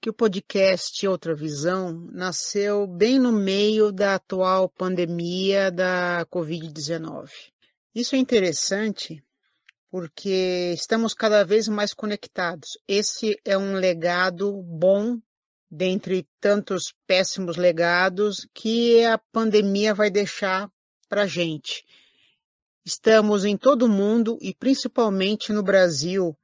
[0.00, 7.28] que o podcast Outra Visão nasceu bem no meio da atual pandemia da Covid-19.
[7.92, 9.24] Isso é interessante
[9.90, 12.78] porque estamos cada vez mais conectados.
[12.86, 15.18] Esse é um legado bom
[15.68, 20.70] dentre tantos péssimos legados que a pandemia vai deixar
[21.08, 21.84] para a gente.
[22.84, 26.36] Estamos em todo o mundo e principalmente no Brasil,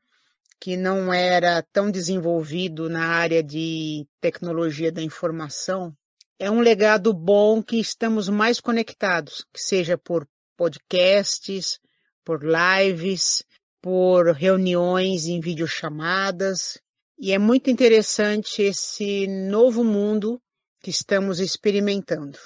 [0.61, 5.93] que não era tão desenvolvido na área de tecnologia da informação.
[6.39, 11.81] É um legado bom que estamos mais conectados, que seja por podcasts,
[12.25, 13.45] por lives,
[13.83, 16.81] por reuniões em videochamadas,
[17.19, 20.41] e é muito interessante esse novo mundo
[20.81, 22.39] que estamos experimentando.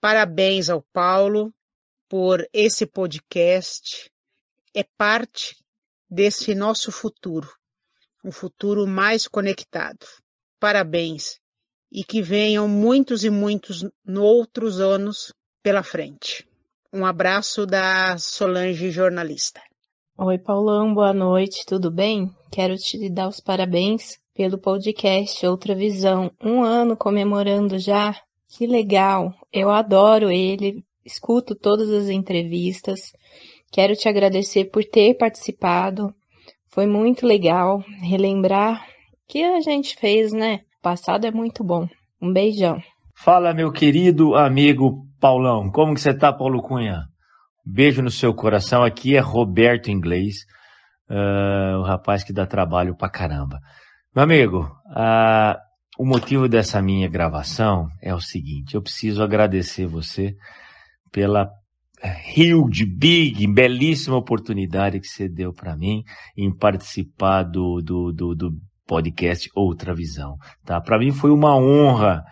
[0.00, 1.52] Parabéns ao Paulo
[2.10, 4.10] por esse podcast.
[4.74, 5.56] É parte
[6.10, 7.48] desse nosso futuro,
[8.24, 10.04] um futuro mais conectado.
[10.58, 11.38] Parabéns
[11.90, 16.46] e que venham muitos e muitos outros anos pela frente.
[16.92, 19.60] Um abraço da Solange jornalista.
[20.18, 22.34] Oi, Paulão, boa noite, tudo bem?
[22.50, 26.30] Quero te dar os parabéns pelo podcast Outra Visão.
[26.42, 28.20] Um ano comemorando já.
[28.48, 29.32] Que legal!
[29.52, 33.12] Eu adoro ele, escuto todas as entrevistas.
[33.72, 36.14] Quero te agradecer por ter participado.
[36.68, 38.84] Foi muito legal relembrar
[39.28, 40.60] que a gente fez, né?
[40.78, 41.86] O passado é muito bom.
[42.20, 42.80] Um beijão.
[43.14, 45.70] Fala, meu querido amigo Paulão.
[45.70, 47.04] Como que você tá, Paulo Cunha?
[47.64, 48.82] Beijo no seu coração.
[48.82, 50.36] Aqui é Roberto Inglês,
[51.10, 53.58] uh, o rapaz que dá trabalho pra caramba.
[54.14, 55.54] Meu amigo, uh,
[55.98, 60.34] o motivo dessa minha gravação é o seguinte: eu preciso agradecer você
[61.10, 61.50] pela
[62.36, 66.02] huge, big, belíssima oportunidade que você deu para mim
[66.36, 68.52] em participar do, do, do, do
[68.86, 70.36] podcast Outra Visão.
[70.64, 70.80] Tá?
[70.80, 72.24] Para mim foi uma honra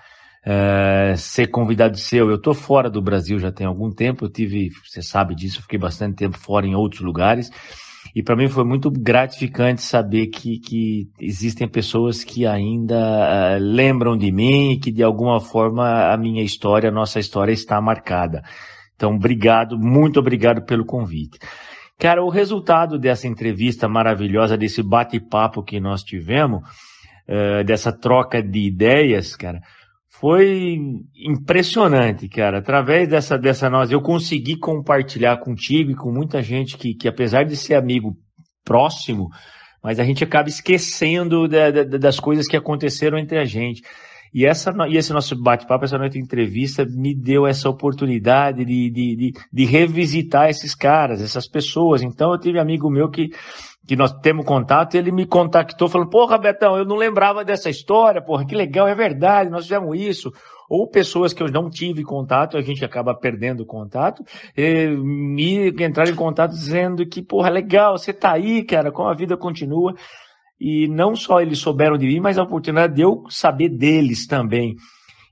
[0.45, 2.31] é, ser convidado seu.
[2.31, 5.62] Eu estou fora do Brasil já tem algum tempo, eu tive, você sabe disso, eu
[5.62, 7.51] fiquei bastante tempo fora em outros lugares.
[8.14, 14.16] E para mim foi muito gratificante saber que, que existem pessoas que ainda uh, lembram
[14.16, 18.42] de mim e que de alguma forma a minha história, a nossa história está marcada.
[18.97, 21.38] Então, obrigado, muito obrigado pelo convite.
[21.99, 26.62] Cara, o resultado dessa entrevista maravilhosa, desse bate-papo que nós tivemos,
[27.29, 29.61] uh, dessa troca de ideias, cara,
[30.11, 30.79] foi
[31.14, 32.59] impressionante, cara.
[32.59, 37.44] Através dessa, dessa nós, eu consegui compartilhar contigo e com muita gente que, que apesar
[37.44, 38.16] de ser amigo
[38.64, 39.29] próximo,
[39.83, 43.83] mas a gente acaba esquecendo da, da, das coisas que aconteceram entre a gente.
[44.35, 48.90] E, essa, e esse nosso bate-papo, essa noite de entrevista, me deu essa oportunidade de,
[48.90, 52.03] de, de, de revisitar esses caras, essas pessoas.
[52.03, 53.31] Então, eu tive amigo meu que
[53.88, 58.20] que nós temos contato, ele me contactou falando, porra, Betão, eu não lembrava dessa história,
[58.20, 60.31] porra, que legal, é verdade, nós fizemos isso.
[60.68, 64.22] Ou pessoas que eu não tive contato, a gente acaba perdendo contato,
[64.55, 69.38] me entraram em contato dizendo que, porra, legal, você tá aí, cara, como a vida
[69.38, 69.94] continua.
[70.61, 74.77] E não só eles souberam de mim, mas a oportunidade de eu saber deles também.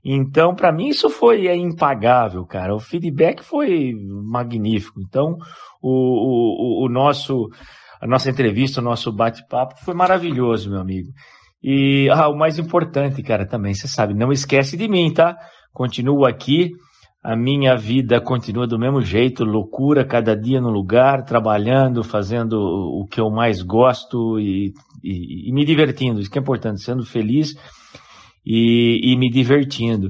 [0.03, 2.73] Então, para mim, isso foi é impagável, cara.
[2.73, 4.99] O feedback foi magnífico.
[4.99, 5.37] Então,
[5.79, 7.49] o, o, o nosso
[8.01, 11.09] a nossa entrevista, o nosso bate-papo foi maravilhoso, meu amigo.
[11.63, 15.35] E ah, o mais importante, cara, também, você sabe, não esquece de mim, tá?
[15.73, 16.71] Continuo aqui,
[17.23, 23.05] a minha vida continua do mesmo jeito, loucura, cada dia no lugar, trabalhando, fazendo o
[23.05, 27.55] que eu mais gosto e, e, e me divertindo, isso que é importante, sendo feliz
[28.45, 30.09] e, e me divertindo.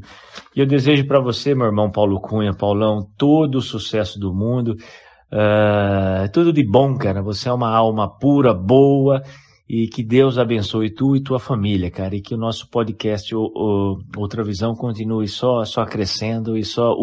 [0.56, 4.76] E eu desejo para você, meu irmão Paulo Cunha, Paulão, todo o sucesso do mundo.
[5.32, 7.21] Uh, tudo de bom, cara.
[7.21, 9.21] Você é uma alma pura, boa
[9.69, 13.41] e que Deus abençoe tu e tua família, cara, e que o nosso podcast o,
[13.53, 16.95] o, Outra Visão continue só só crescendo e só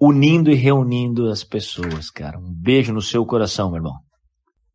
[0.00, 2.38] unindo e reunindo as pessoas, cara.
[2.38, 3.94] Um beijo no seu coração, meu irmão.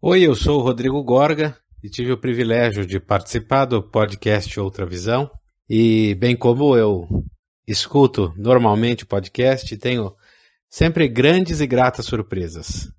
[0.02, 4.86] Oi, eu sou o Rodrigo Gorga e tive o privilégio de participar do podcast Outra
[4.86, 5.30] Visão
[5.70, 7.08] e bem como eu
[7.66, 10.12] escuto normalmente o podcast tenho
[10.70, 12.92] sempre grandes e gratas surpresas.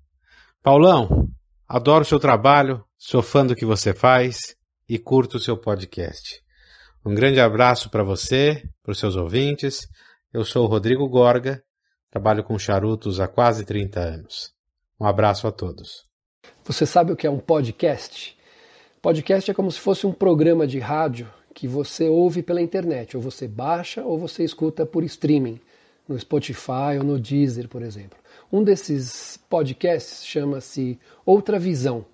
[0.61, 1.29] Paulão,
[1.67, 4.55] adoro seu trabalho, sou fã do que você faz
[4.87, 6.41] e curto o seu podcast.
[7.03, 9.87] Um grande abraço para você, para os seus ouvintes.
[10.33, 11.63] Eu sou o Rodrigo Gorga,
[12.11, 14.53] trabalho com charutos há quase 30 anos.
[14.99, 16.05] Um abraço a todos.
[16.65, 18.37] Você sabe o que é um podcast?
[19.01, 23.23] Podcast é como se fosse um programa de rádio que você ouve pela internet, ou
[23.23, 25.59] você baixa ou você escuta por streaming,
[26.07, 28.17] no Spotify ou no Deezer, por exemplo.
[28.51, 32.05] Um desses podcasts chama-se Outra Visão.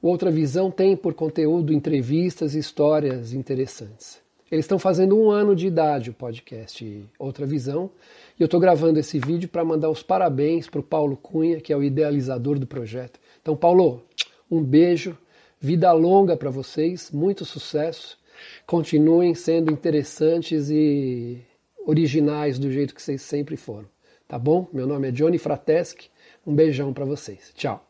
[0.00, 4.20] O Outra Visão tem por conteúdo entrevistas e histórias interessantes.
[4.50, 7.90] Eles estão fazendo um ano de idade o podcast Outra Visão,
[8.38, 11.72] e eu estou gravando esse vídeo para mandar os parabéns para o Paulo Cunha, que
[11.72, 13.20] é o idealizador do projeto.
[13.42, 14.02] Então, Paulo,
[14.50, 15.18] um beijo,
[15.60, 18.18] vida longa para vocês, muito sucesso
[18.66, 21.38] continuem sendo interessantes e
[21.86, 23.88] originais do jeito que vocês sempre foram.
[24.26, 24.68] Tá bom?
[24.72, 26.10] Meu nome é Johnny Frateschi.
[26.46, 27.52] Um beijão para vocês.
[27.54, 27.86] Tchau.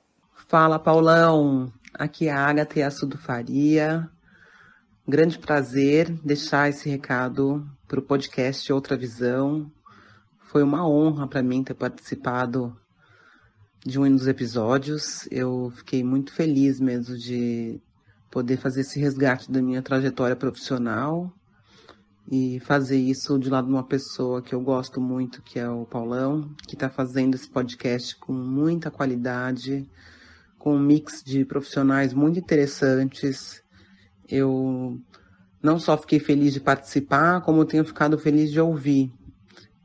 [0.46, 1.72] Fala, Paulão.
[1.94, 4.08] Aqui é a Agatha Assudo Faria.
[5.06, 9.70] Grande prazer deixar esse recado para o podcast Outra Visão.
[10.38, 12.76] Foi uma honra para mim ter participado
[13.84, 15.26] de um dos episódios.
[15.30, 17.80] Eu fiquei muito feliz mesmo de
[18.30, 21.32] poder fazer esse resgate da minha trajetória profissional
[22.30, 25.86] e fazer isso de lado de uma pessoa que eu gosto muito, que é o
[25.86, 29.88] Paulão, que está fazendo esse podcast com muita qualidade,
[30.58, 33.62] com um mix de profissionais muito interessantes.
[34.28, 35.00] Eu
[35.62, 39.10] não só fiquei feliz de participar, como tenho ficado feliz de ouvir.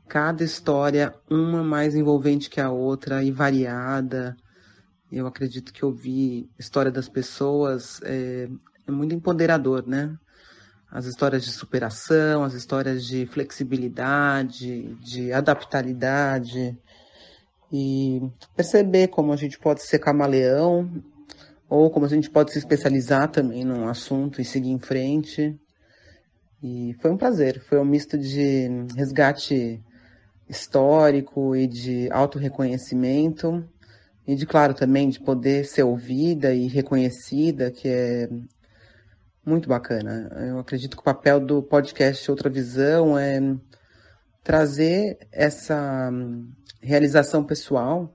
[0.06, 4.36] Cada história, uma mais envolvente que a outra e variada,
[5.10, 8.50] eu acredito que ouvir história das pessoas é,
[8.86, 10.14] é muito empoderador, né?
[10.94, 16.78] As histórias de superação, as histórias de flexibilidade, de adaptabilidade.
[17.72, 18.22] E
[18.54, 20.88] perceber como a gente pode ser camaleão
[21.68, 25.58] ou como a gente pode se especializar também num assunto e seguir em frente.
[26.62, 29.82] E foi um prazer, foi um misto de resgate
[30.48, 33.68] histórico e de autorreconhecimento.
[34.24, 38.28] E de, claro, também de poder ser ouvida e reconhecida, que é
[39.44, 40.30] muito bacana.
[40.48, 43.40] Eu acredito que o papel do podcast Outra Visão é
[44.42, 46.10] trazer essa
[46.80, 48.14] realização pessoal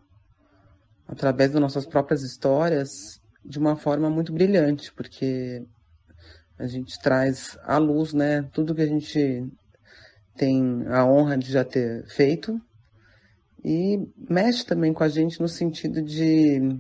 [1.08, 5.66] através das nossas próprias histórias de uma forma muito brilhante, porque
[6.58, 9.48] a gente traz à luz, né, tudo que a gente
[10.36, 12.60] tem a honra de já ter feito
[13.64, 16.80] e mexe também com a gente no sentido de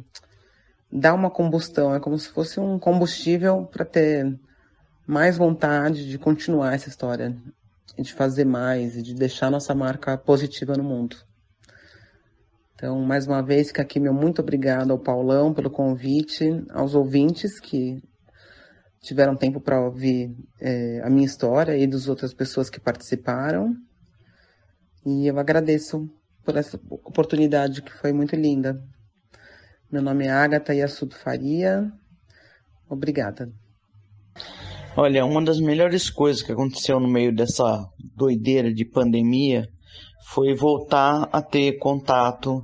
[0.92, 4.40] dar uma combustão, é como se fosse um combustível para ter
[5.06, 7.36] mais vontade de continuar essa história,
[7.98, 11.18] de fazer mais e de deixar nossa marca positiva no mundo.
[12.76, 17.60] Então, mais uma vez, fica aqui meu muito obrigado ao Paulão pelo convite, aos ouvintes
[17.60, 18.02] que
[19.02, 23.76] tiveram tempo para ouvir é, a minha história e das outras pessoas que participaram.
[25.06, 26.10] E eu agradeço
[26.44, 28.82] por essa oportunidade que foi muito linda.
[29.92, 31.92] Meu nome é Agatha Yassudo Faria.
[32.88, 33.52] Obrigada.
[34.96, 39.68] Olha, uma das melhores coisas que aconteceu no meio dessa doideira de pandemia
[40.28, 42.64] foi voltar a ter contato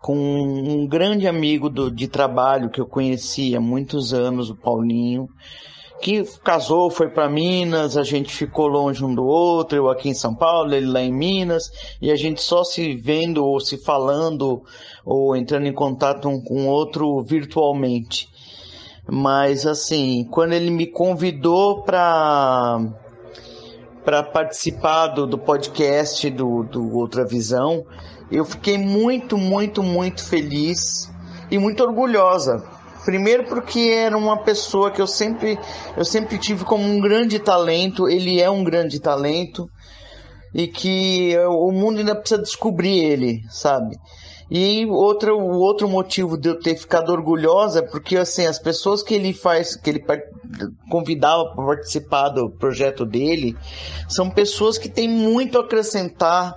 [0.00, 5.28] com um grande amigo do, de trabalho que eu conheci há muitos anos, o Paulinho,
[6.02, 10.14] que casou, foi para Minas, a gente ficou longe um do outro, eu aqui em
[10.14, 11.70] São Paulo, ele lá em Minas,
[12.02, 14.62] e a gente só se vendo ou se falando
[15.04, 18.28] ou entrando em contato um com o outro virtualmente.
[19.08, 22.80] Mas assim, quando ele me convidou para
[24.04, 27.86] para participar do, do podcast do, do Outra Visão,
[28.32, 31.08] eu fiquei muito, muito, muito feliz
[31.48, 32.71] e muito orgulhosa
[33.04, 35.58] Primeiro porque era uma pessoa que eu sempre,
[35.96, 39.68] eu sempre tive como um grande talento, ele é um grande talento
[40.54, 43.96] e que o mundo ainda precisa descobrir ele, sabe?
[44.50, 49.02] E outro, o outro motivo de eu ter ficado orgulhosa é porque assim, as pessoas
[49.02, 50.04] que ele faz, que ele
[50.90, 53.56] convidava para participar do projeto dele,
[54.06, 56.54] são pessoas que têm muito a acrescentar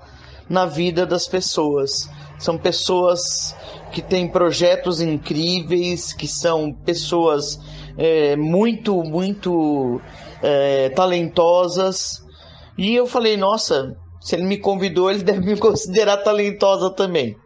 [0.50, 2.10] na vida das pessoas.
[2.38, 3.56] São pessoas
[3.92, 7.60] que têm projetos incríveis, que são pessoas
[7.98, 10.02] é, muito, muito
[10.42, 12.24] é, talentosas.
[12.78, 17.38] E eu falei, nossa, se ele me convidou, ele deve me considerar talentosa também.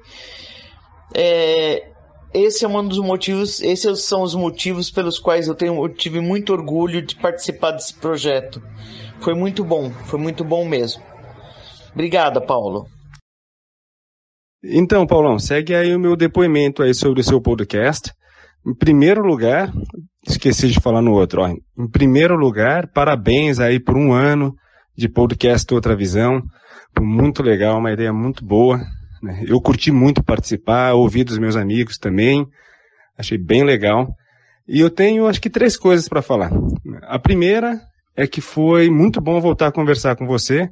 [1.14, 1.90] É,
[2.34, 6.20] esse é um dos motivos, esses são os motivos pelos quais eu, tenho, eu tive
[6.20, 8.62] muito orgulho de participar desse projeto.
[9.20, 11.04] Foi muito bom, foi muito bom mesmo.
[11.92, 12.88] Obrigada, Paulo.
[14.64, 18.12] Então, Paulão, segue aí o meu depoimento aí sobre o seu podcast.
[18.68, 19.72] Em primeiro lugar,
[20.28, 21.48] esqueci de falar no outro, ó.
[21.48, 24.54] Em primeiro lugar, parabéns aí por um ano
[24.98, 26.44] de podcast Outra Visão.
[27.00, 28.82] Muito legal, uma ideia muito boa.
[29.24, 29.46] Né?
[29.48, 32.46] Eu curti muito participar, ouvi dos meus amigos também.
[33.18, 34.14] Achei bem legal.
[34.68, 36.52] E eu tenho, acho que, três coisas para falar.
[37.04, 37.80] A primeira
[38.16, 40.70] é que foi muito bom voltar a conversar com você.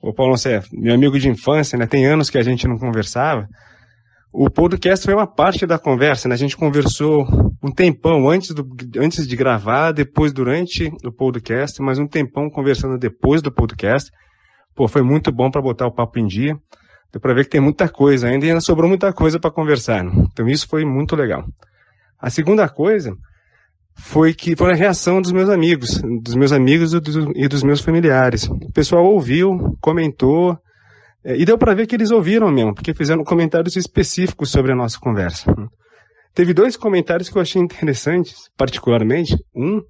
[0.00, 1.86] O Paulo, você é meu amigo de infância, né?
[1.86, 3.48] Tem anos que a gente não conversava.
[4.32, 6.34] O podcast foi uma parte da conversa, né?
[6.34, 7.26] A gente conversou
[7.62, 8.64] um tempão antes, do,
[8.96, 14.10] antes de gravar, depois durante o podcast, mas um tempão conversando depois do podcast.
[14.74, 16.54] Pô, foi muito bom para botar o papo em dia.
[17.10, 20.04] Deu para ver que tem muita coisa ainda e ainda sobrou muita coisa para conversar.
[20.04, 20.12] Né?
[20.30, 21.44] Então isso foi muito legal.
[22.20, 23.16] A segunda coisa
[23.98, 27.62] foi que foi a reação dos meus amigos, dos meus amigos e dos, e dos
[27.62, 28.44] meus familiares.
[28.44, 30.56] O pessoal ouviu, comentou,
[31.24, 34.76] é, e deu para ver que eles ouviram mesmo, porque fizeram comentários específicos sobre a
[34.76, 35.52] nossa conversa.
[36.32, 39.36] Teve dois comentários que eu achei interessantes, particularmente.
[39.54, 39.82] Um,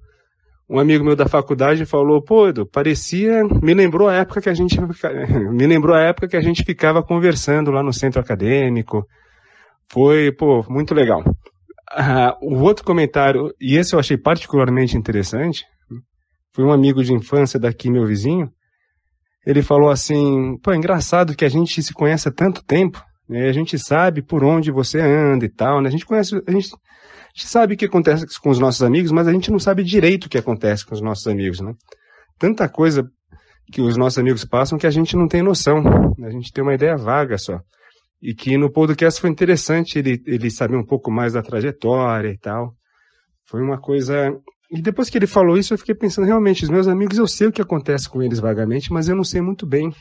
[0.67, 4.53] um amigo meu da faculdade falou, pô, Edu, parecia, me lembrou a época que a
[4.53, 4.77] gente,
[5.53, 9.05] me lembrou a época que a gente ficava conversando lá no centro acadêmico.
[9.87, 11.23] Foi, pô, muito legal.
[11.91, 15.65] Ah, o outro comentário, e esse eu achei particularmente interessante,
[16.53, 18.51] foi um amigo de infância daqui, meu vizinho,
[19.45, 23.47] ele falou assim: pô, é engraçado que a gente se conhece há tanto tempo, né?
[23.47, 25.87] A gente sabe por onde você anda e tal, né?
[25.87, 29.11] A gente conhece, a gente, a gente sabe o que acontece com os nossos amigos,
[29.11, 31.73] mas a gente não sabe direito o que acontece com os nossos amigos, né?
[32.37, 33.09] Tanta coisa
[33.71, 35.81] que os nossos amigos passam que a gente não tem noção,
[36.17, 36.27] né?
[36.27, 37.59] a gente tem uma ideia vaga só.
[38.21, 42.37] E que no podcast foi interessante ele, ele saber um pouco mais da trajetória e
[42.37, 42.75] tal.
[43.45, 44.31] Foi uma coisa
[44.71, 47.47] e depois que ele falou isso, eu fiquei pensando, realmente, os meus amigos, eu sei
[47.47, 49.91] o que acontece com eles vagamente, mas eu não sei muito bem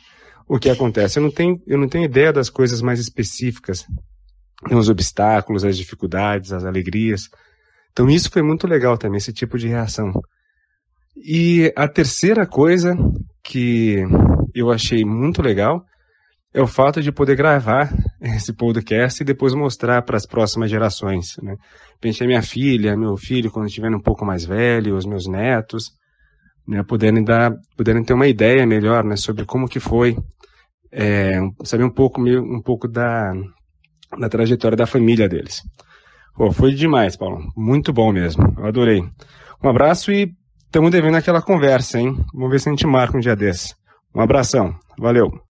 [0.46, 1.18] o que acontece.
[1.18, 3.86] Eu não tenho, eu não tenho ideia das coisas mais específicas,
[4.70, 7.30] os obstáculos, as dificuldades, as alegrias.
[7.92, 10.12] Então isso foi muito legal também, esse tipo de reação.
[11.16, 12.94] E a terceira coisa
[13.42, 14.04] que
[14.54, 15.82] eu achei muito legal
[16.52, 17.90] é o fato de poder gravar
[18.20, 21.36] esse podcast e depois mostrar para as próximas gerações.
[21.42, 21.56] Né?
[22.00, 25.92] Pensei minha filha, meu filho, quando estiverem um pouco mais velho, os meus netos,
[26.66, 30.16] né, poderem dar, poderem ter uma ideia melhor, né, sobre como que foi,
[30.92, 33.32] é, saber um pouco, um pouco da,
[34.18, 35.62] da trajetória da família deles.
[36.34, 37.40] Pô, foi demais, Paulo.
[37.56, 38.54] Muito bom mesmo.
[38.56, 39.02] Eu adorei.
[39.62, 40.32] Um abraço e
[40.66, 42.16] estamos devendo aquela conversa, hein?
[42.32, 43.74] Vamos ver se a gente marca um dia desses.
[44.14, 44.72] Um abração.
[44.96, 45.47] Valeu.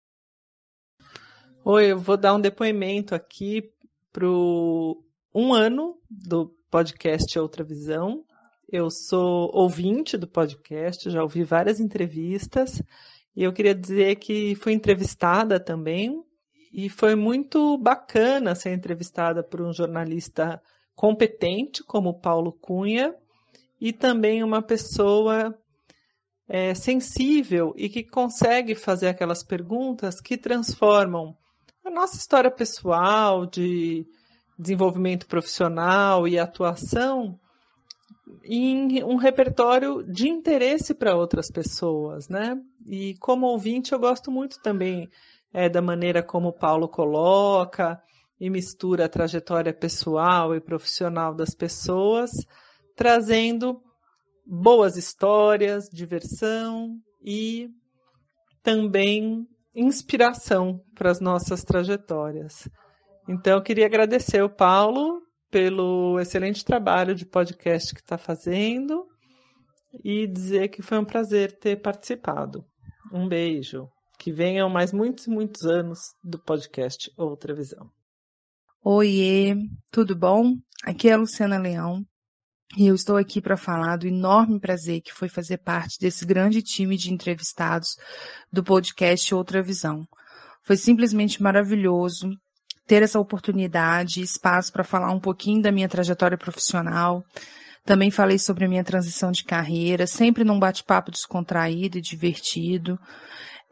[1.71, 3.71] Oi, eu vou dar um depoimento aqui
[4.11, 5.05] pro
[5.35, 8.25] um ano do podcast Outra Visão.
[8.73, 12.81] Eu sou ouvinte do podcast, já ouvi várias entrevistas
[13.37, 16.25] e eu queria dizer que fui entrevistada também
[16.73, 20.63] e foi muito bacana ser entrevistada por um jornalista
[20.95, 23.15] competente como Paulo Cunha
[23.79, 25.55] e também uma pessoa
[26.49, 31.37] é, sensível e que consegue fazer aquelas perguntas que transformam
[31.89, 34.07] a nossa história pessoal de
[34.59, 37.39] desenvolvimento profissional e atuação
[38.45, 42.61] em um repertório de interesse para outras pessoas, né?
[42.87, 45.09] E como ouvinte, eu gosto muito também
[45.51, 47.99] é, da maneira como o Paulo coloca
[48.39, 52.31] e mistura a trajetória pessoal e profissional das pessoas,
[52.95, 53.81] trazendo
[54.45, 57.71] boas histórias, diversão e
[58.63, 59.49] também
[59.79, 62.69] inspiração para as nossas trajetórias.
[63.29, 69.07] Então, eu queria agradecer o Paulo pelo excelente trabalho de podcast que está fazendo
[70.05, 72.65] e dizer que foi um prazer ter participado.
[73.13, 73.89] Um beijo.
[74.19, 77.89] Que venham mais muitos e muitos anos do podcast Outra Visão.
[78.83, 79.55] Oiê,
[79.93, 80.55] tudo bom?
[80.85, 82.05] Aqui é a Luciana Leão
[82.77, 86.61] e eu estou aqui para falar do enorme prazer que foi fazer parte desse grande
[86.61, 87.97] time de entrevistados
[88.53, 90.07] do podcast Outra Visão.
[90.63, 92.31] Foi simplesmente maravilhoso
[92.87, 97.25] ter essa oportunidade e espaço para falar um pouquinho da minha trajetória profissional.
[97.87, 102.99] Também falei sobre a minha transição de carreira, sempre num bate-papo descontraído e divertido.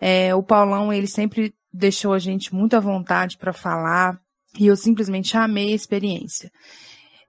[0.01, 4.19] É, o Paulão, ele sempre deixou a gente muito à vontade para falar
[4.59, 6.51] e eu simplesmente amei a experiência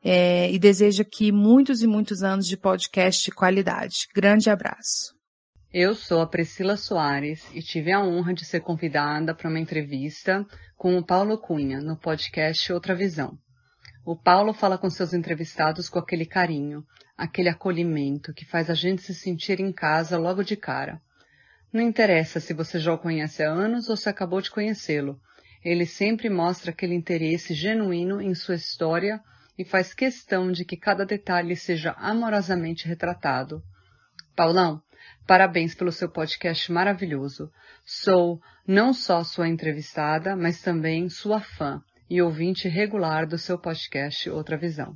[0.09, 4.07] é, e desejo aqui muitos e muitos anos de podcast de qualidade.
[4.15, 5.13] Grande abraço.
[5.73, 10.45] Eu sou a Priscila Soares e tive a honra de ser convidada para uma entrevista
[10.77, 13.37] com o Paulo Cunha no podcast Outra Visão.
[14.05, 16.85] O Paulo fala com seus entrevistados com aquele carinho,
[17.17, 21.01] aquele acolhimento que faz a gente se sentir em casa logo de cara.
[21.73, 25.19] Não interessa se você já o conhece há anos ou se acabou de conhecê-lo.
[25.65, 29.21] Ele sempre mostra aquele interesse genuíno em sua história
[29.57, 33.61] e faz questão de que cada detalhe seja amorosamente retratado.
[34.35, 34.79] Paulão,
[35.25, 37.49] parabéns pelo seu podcast maravilhoso.
[37.83, 44.29] Sou não só sua entrevistada, mas também sua fã e ouvinte regular do seu podcast
[44.29, 44.95] Outra Visão.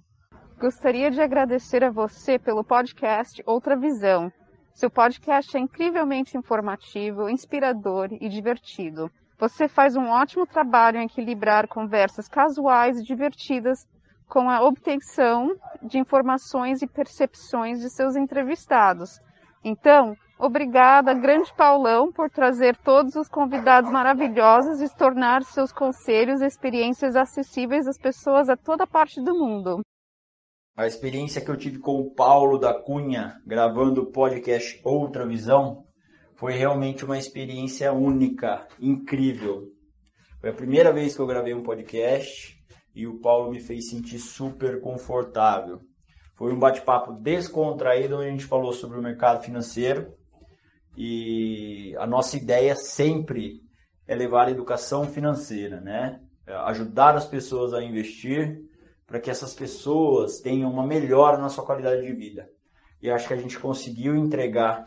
[0.60, 4.32] Gostaria de agradecer a você pelo podcast Outra Visão.
[4.74, 9.12] Seu podcast é incrivelmente informativo, inspirador e divertido.
[9.40, 13.88] Você faz um ótimo trabalho em equilibrar conversas casuais e divertidas
[14.32, 19.20] com a obtenção de informações e percepções de seus entrevistados.
[19.62, 26.46] Então, obrigada, grande Paulão, por trazer todos os convidados maravilhosos e tornar seus conselhos e
[26.46, 29.82] experiências acessíveis às pessoas a toda parte do mundo.
[30.78, 35.84] A experiência que eu tive com o Paulo da Cunha gravando o podcast Outra Visão
[36.38, 39.68] foi realmente uma experiência única, incrível.
[40.40, 42.61] Foi a primeira vez que eu gravei um podcast
[42.94, 45.82] e o Paulo me fez sentir super confortável.
[46.36, 50.14] Foi um bate-papo descontraído onde a gente falou sobre o mercado financeiro
[50.98, 53.62] e a nossa ideia sempre
[54.08, 56.20] é levar a educação financeira, né?
[56.66, 58.62] Ajudar as pessoas a investir
[59.06, 62.50] para que essas pessoas tenham uma melhora na sua qualidade de vida.
[63.02, 64.86] E acho que a gente conseguiu entregar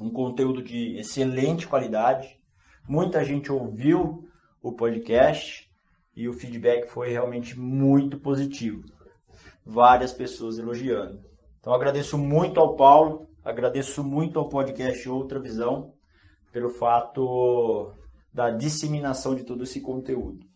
[0.00, 2.38] um conteúdo de excelente qualidade.
[2.88, 4.28] Muita gente ouviu
[4.62, 5.63] o podcast
[6.16, 8.84] e o feedback foi realmente muito positivo.
[9.64, 11.20] Várias pessoas elogiando.
[11.60, 15.92] Então agradeço muito ao Paulo, agradeço muito ao podcast Outra Visão
[16.52, 17.92] pelo fato
[18.32, 20.46] da disseminação de todo esse conteúdo.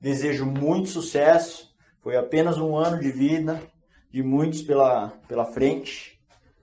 [0.00, 3.60] Desejo muito sucesso foi apenas um ano de vida,
[4.10, 6.20] de muitos pela, pela frente,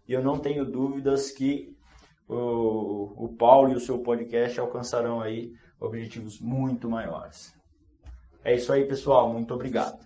[0.07, 1.75] e eu não tenho dúvidas que
[2.27, 7.53] o, o Paulo e o seu podcast alcançarão aí objetivos muito maiores.
[8.43, 9.31] É isso aí, pessoal.
[9.31, 9.99] Muito obrigado.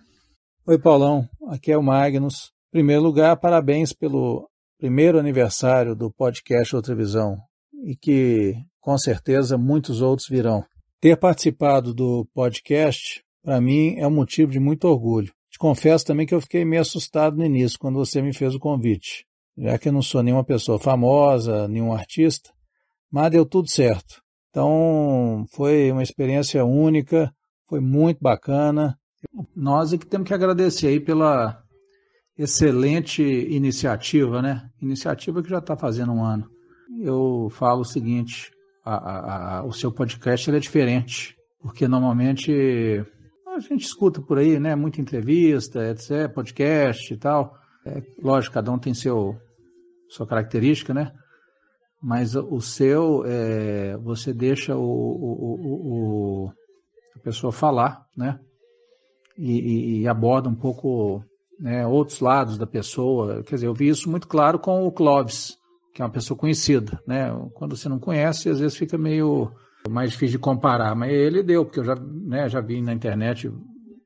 [0.66, 1.28] Oi, Paulão.
[1.48, 2.52] Aqui é o Magnus.
[2.68, 7.38] Em primeiro lugar, parabéns pelo primeiro aniversário do podcast Outra Visão
[7.84, 10.64] e que com certeza muitos outros virão.
[11.00, 15.32] Ter participado do podcast para mim é um motivo de muito orgulho.
[15.50, 18.58] Te confesso também que eu fiquei meio assustado no início, quando você me fez o
[18.58, 19.24] convite,
[19.56, 22.50] já que eu não sou nenhuma pessoa famosa, nenhum artista,
[23.10, 24.20] mas deu tudo certo.
[24.50, 27.32] Então, foi uma experiência única,
[27.68, 28.98] foi muito bacana.
[29.54, 31.62] Nós é que temos que agradecer aí pela
[32.38, 34.68] excelente iniciativa, né?
[34.80, 36.48] Iniciativa que já está fazendo um ano.
[37.00, 38.52] Eu falo o seguinte,
[38.84, 43.04] a, a, a, o seu podcast é diferente, porque normalmente
[43.46, 44.74] a gente escuta por aí, né?
[44.74, 47.56] Muita entrevista, etc., podcast e tal.
[47.86, 49.36] É, lógico, cada um tem seu
[50.08, 51.12] sua característica, né?
[52.02, 56.52] Mas o seu, é, você deixa o, o, o, a
[57.26, 58.38] pessoa falar, né?
[59.36, 61.24] E, e, aborda um pouco
[61.58, 63.42] né, outros lados da pessoa.
[63.42, 65.58] Quer dizer, eu vi isso muito claro com o Clóvis,
[65.92, 67.28] que é uma pessoa conhecida, né?
[67.54, 69.50] Quando você não conhece, às vezes fica meio
[69.90, 73.52] mais difícil de comparar, mas ele deu, porque eu já, né, já vi na internet,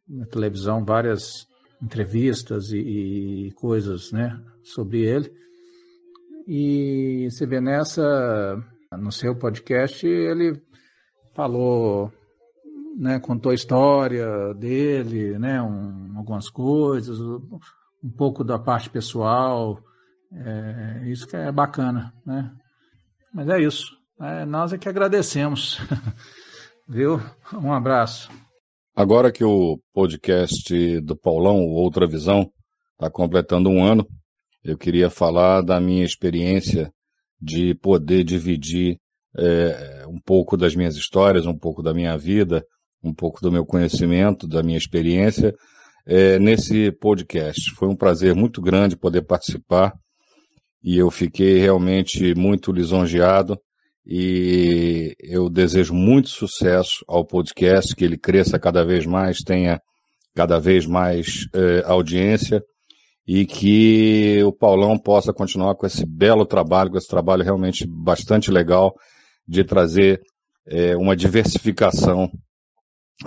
[0.08, 1.46] na televisão, várias
[1.82, 5.30] entrevistas e, e coisas né, sobre ele.
[6.48, 8.58] E você vê nessa,
[8.98, 10.60] no seu podcast, ele
[11.34, 12.10] falou,
[12.96, 19.82] né, contou a história dele, né, um, algumas coisas, um pouco da parte pessoal,
[20.32, 22.52] é, isso que é bacana, né?
[23.32, 23.96] Mas é isso.
[24.20, 25.78] É, nós é que agradecemos.
[26.88, 27.20] Viu?
[27.54, 28.30] Um abraço.
[28.94, 32.50] Agora que o podcast do Paulão, Outra Visão,
[32.92, 34.06] está completando um ano,
[34.62, 36.92] eu queria falar da minha experiência
[37.40, 38.98] de poder dividir
[39.38, 42.64] é, um pouco das minhas histórias, um pouco da minha vida,
[43.02, 45.54] um pouco do meu conhecimento, da minha experiência
[46.06, 47.72] é, nesse podcast.
[47.74, 49.92] Foi um prazer muito grande poder participar
[50.82, 53.58] e eu fiquei realmente muito lisonjeado
[54.06, 59.80] e eu desejo muito sucesso ao podcast, que ele cresça cada vez mais, tenha
[60.34, 62.62] cada vez mais eh, audiência
[63.26, 68.50] e que o Paulão possa continuar com esse belo trabalho, com esse trabalho realmente bastante
[68.50, 68.94] legal
[69.46, 70.20] de trazer
[70.66, 72.30] eh, uma diversificação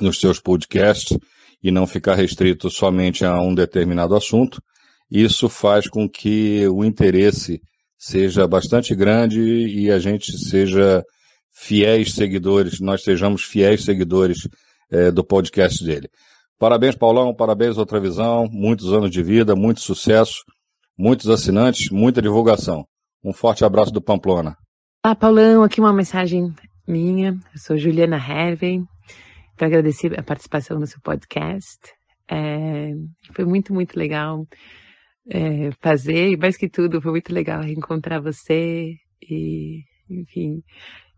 [0.01, 1.17] nos seus podcasts
[1.63, 4.61] e não ficar restrito somente a um determinado assunto.
[5.09, 7.61] Isso faz com que o interesse
[7.97, 11.03] seja bastante grande e a gente seja
[11.53, 14.47] fiéis seguidores, nós sejamos fiéis seguidores
[14.91, 16.09] é, do podcast dele.
[16.59, 20.43] Parabéns, Paulão, parabéns, Outra Visão, muitos anos de vida, muito sucesso,
[20.97, 22.85] muitos assinantes, muita divulgação.
[23.23, 24.55] Um forte abraço do Pamplona.
[25.05, 25.63] Olá, Paulão.
[25.63, 26.53] Aqui uma mensagem
[26.87, 27.37] minha.
[27.53, 28.81] Eu sou Juliana Hervey.
[29.55, 31.79] Para agradecer a participação no seu podcast.
[32.29, 32.91] É,
[33.33, 34.47] foi muito, muito legal
[35.29, 40.63] é, fazer, e mais que tudo, foi muito legal reencontrar você e, enfim,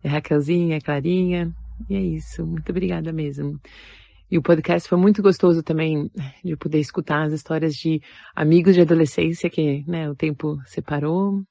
[0.03, 1.53] a Raquelzinha, a Clarinha.
[1.89, 2.45] E é isso.
[2.45, 3.59] Muito obrigada mesmo.
[4.29, 6.09] E o podcast foi muito gostoso também
[6.43, 8.01] de poder escutar as histórias de
[8.35, 11.43] amigos de adolescência que né, o tempo separou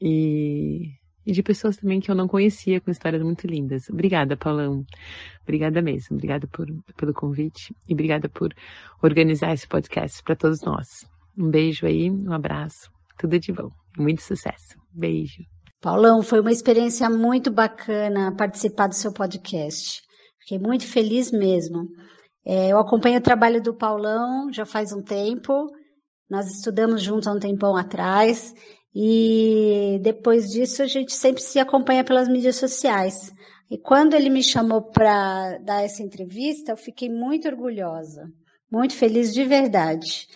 [0.00, 0.97] e,
[1.28, 3.90] e de pessoas também que eu não conhecia com histórias muito lindas.
[3.90, 4.82] Obrigada, Paulão.
[5.42, 6.16] Obrigada mesmo.
[6.16, 6.66] Obrigada por,
[6.96, 8.54] pelo convite e obrigada por
[9.02, 11.04] organizar esse podcast para todos nós.
[11.36, 13.68] Um beijo aí, um abraço, tudo de bom.
[13.98, 14.78] Muito sucesso.
[14.90, 15.42] Beijo.
[15.82, 20.00] Paulão, foi uma experiência muito bacana participar do seu podcast.
[20.40, 21.88] Fiquei muito feliz mesmo.
[22.42, 25.66] É, eu acompanho o trabalho do Paulão já faz um tempo.
[26.30, 28.54] Nós estudamos juntos há um tempão atrás.
[28.94, 33.32] E depois disso a gente sempre se acompanha pelas mídias sociais.
[33.70, 38.24] E quando ele me chamou para dar essa entrevista, eu fiquei muito orgulhosa,
[38.72, 40.26] muito feliz de verdade.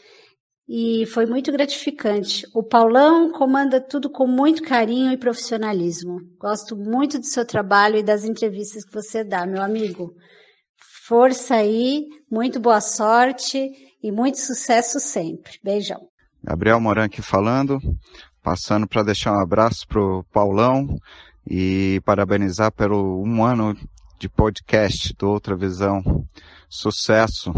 [0.69, 2.47] E foi muito gratificante.
[2.55, 6.21] O Paulão comanda tudo com muito carinho e profissionalismo.
[6.39, 10.15] Gosto muito do seu trabalho e das entrevistas que você dá, meu amigo.
[11.07, 13.71] Força aí, muito boa sorte
[14.03, 15.59] e muito sucesso sempre.
[15.63, 16.01] Beijão.
[16.45, 17.79] Gabriel Moran aqui falando,
[18.43, 20.97] passando para deixar um abraço pro Paulão
[21.47, 23.77] e parabenizar pelo um ano
[24.19, 26.03] de podcast do Outra Visão.
[26.69, 27.53] Sucesso.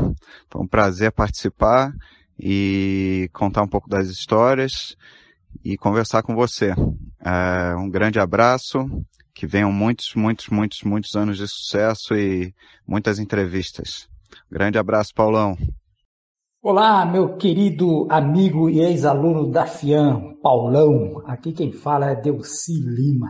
[0.51, 1.93] Foi um prazer participar
[2.39, 4.97] e contar um pouco das histórias
[5.65, 6.75] e conversar com você.
[7.21, 8.79] É, um grande abraço
[9.35, 12.55] que venham muitos, muitos, muitos, muitos anos de sucesso e
[12.87, 14.09] muitas entrevistas.
[14.51, 15.57] Grande abraço, Paulão.
[16.67, 21.23] Olá, meu querido amigo e ex-aluno da FIAM, Paulão.
[21.27, 23.29] Aqui quem fala é Delci Lima.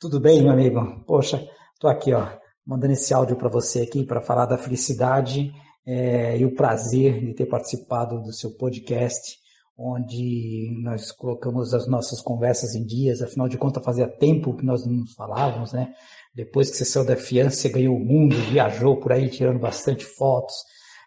[0.00, 0.80] Tudo bem, meu amigo?
[1.06, 1.40] Poxa,
[1.78, 2.26] tô aqui, ó,
[2.66, 5.52] mandando esse áudio para você aqui para falar da felicidade
[5.86, 9.38] é, e o prazer de ter participado do seu podcast
[9.78, 14.84] onde nós colocamos as nossas conversas em dias, afinal de contas fazia tempo que nós
[14.84, 15.94] não nos falávamos, né?
[16.34, 20.04] Depois que você saiu da fiança, você ganhou o mundo, viajou por aí tirando bastante
[20.04, 20.56] fotos,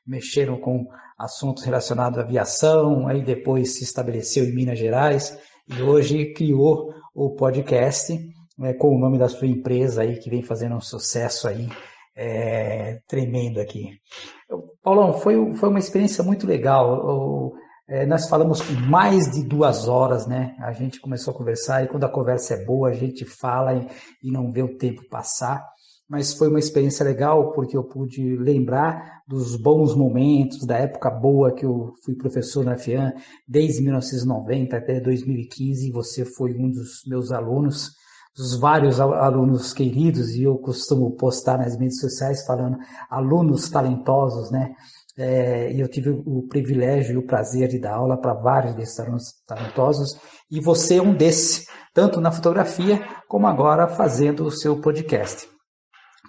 [0.08, 0.88] mexeram com
[1.18, 5.38] assuntos relacionados à aviação, aí depois se estabeleceu em Minas Gerais
[5.68, 8.18] e hoje criou o podcast
[8.58, 11.68] né, com o nome da sua empresa aí que vem fazendo um sucesso aí
[12.16, 14.00] é, tremendo aqui.
[14.82, 17.54] Paulão, foi, foi uma experiência muito legal.
[17.90, 20.56] É, nós falamos por mais de duas horas, né?
[20.60, 23.88] A gente começou a conversar e quando a conversa é boa, a gente fala e,
[24.24, 25.64] e não vê o tempo passar.
[26.10, 31.54] Mas foi uma experiência legal porque eu pude lembrar dos bons momentos, da época boa
[31.54, 33.12] que eu fui professor na FIAN,
[33.46, 35.92] desde 1990 até 2015.
[35.92, 37.92] Você foi um dos meus alunos,
[38.36, 42.78] dos vários alunos queridos, e eu costumo postar nas mídias sociais falando
[43.10, 44.74] alunos talentosos, né?
[45.18, 49.34] É, eu tive o privilégio e o prazer de dar aula para vários desses alunos
[49.46, 50.16] talentosos,
[50.50, 55.57] e você é um desses, tanto na fotografia como agora fazendo o seu podcast.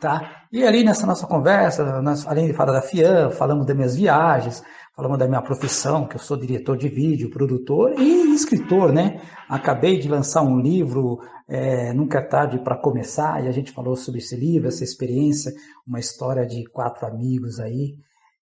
[0.00, 0.46] Tá?
[0.52, 4.62] E ali nessa nossa conversa, nós, além de falar da FIAM, falamos das minhas viagens,
[4.94, 9.20] falamos da minha profissão, que eu sou diretor de vídeo, produtor e escritor, né?
[9.48, 11.18] Acabei de lançar um livro,
[11.48, 15.52] é, Nunca é Tarde para Começar, e a gente falou sobre esse livro, essa experiência,
[15.86, 17.94] uma história de quatro amigos aí,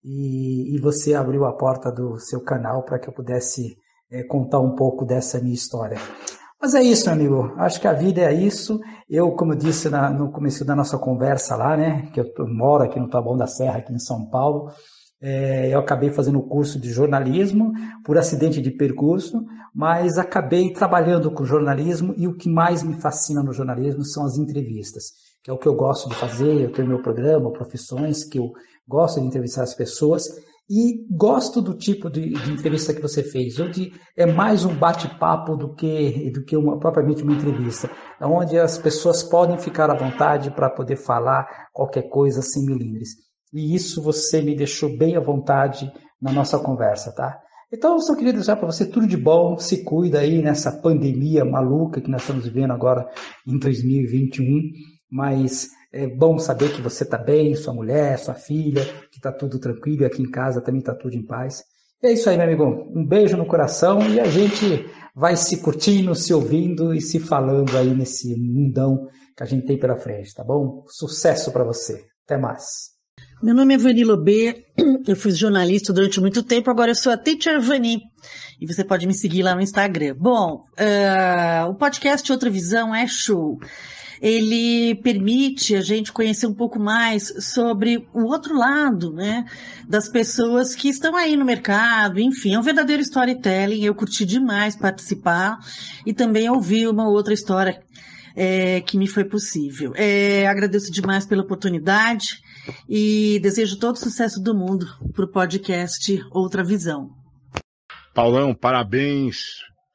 [0.03, 3.77] e, e você abriu a porta do seu canal para que eu pudesse
[4.11, 5.97] é, contar um pouco dessa minha história.
[6.59, 7.53] Mas é isso, meu amigo.
[7.57, 8.79] Acho que a vida é isso.
[9.07, 12.83] Eu, como eu disse na, no começo da nossa conversa lá, né, que eu moro
[12.83, 14.71] aqui no Taboão da Serra, aqui em São Paulo,
[15.21, 19.43] é, eu acabei fazendo o curso de jornalismo por acidente de percurso,
[19.73, 24.37] mas acabei trabalhando com jornalismo e o que mais me fascina no jornalismo são as
[24.37, 25.11] entrevistas,
[25.43, 26.61] que é o que eu gosto de fazer.
[26.61, 28.51] Eu tenho meu programa, Profissões, que eu
[28.87, 30.27] gosto de entrevistar as pessoas
[30.69, 35.55] e gosto do tipo de, de entrevista que você fez, onde é mais um bate-papo
[35.55, 37.89] do que, do que uma, propriamente uma entrevista,
[38.21, 43.09] onde as pessoas podem ficar à vontade para poder falar qualquer coisa sem milímetros.
[43.53, 45.89] E isso você me deixou bem à vontade
[46.21, 47.39] na nossa conversa, tá?
[47.71, 51.43] Então, eu só queria desejar para você tudo de bom, se cuida aí nessa pandemia
[51.45, 53.09] maluca que nós estamos vivendo agora
[53.45, 54.43] em 2021,
[55.11, 59.59] mas é bom saber que você está bem, sua mulher, sua filha, que está tudo
[59.59, 61.63] tranquilo e aqui em casa também está tudo em paz.
[62.01, 62.91] E é isso aí, meu amigo.
[62.95, 64.85] Um beijo no coração e a gente
[65.15, 69.79] vai se curtindo, se ouvindo e se falando aí nesse mundão que a gente tem
[69.79, 70.83] pela frente, tá bom?
[70.87, 72.05] Sucesso para você.
[72.25, 72.97] Até mais.
[73.41, 74.65] Meu nome é Vani Lobê,
[75.07, 78.01] eu fui jornalista durante muito tempo, agora eu sou a Teacher Vani
[78.59, 80.15] e você pode me seguir lá no Instagram.
[80.17, 83.59] Bom, uh, o podcast Outra Visão é show.
[84.21, 89.45] Ele permite a gente conhecer um pouco mais sobre o outro lado, né,
[89.87, 94.75] das pessoas que estão aí no mercado, enfim, é um verdadeiro storytelling, eu curti demais
[94.75, 95.59] participar
[96.05, 97.81] e também ouvir uma outra história
[98.35, 99.93] é, que me foi possível.
[99.95, 102.39] É, agradeço demais pela oportunidade
[102.87, 107.09] e desejo todo sucesso do mundo para o podcast Outra Visão.
[108.13, 109.37] Paulão, parabéns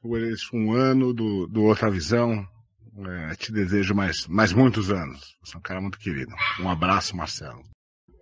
[0.01, 2.45] por esse um ano do, do Outra Visão.
[2.95, 5.35] É, te desejo mais, mais muitos anos.
[5.43, 6.31] Você é um cara muito querido.
[6.61, 7.61] Um abraço, Marcelo.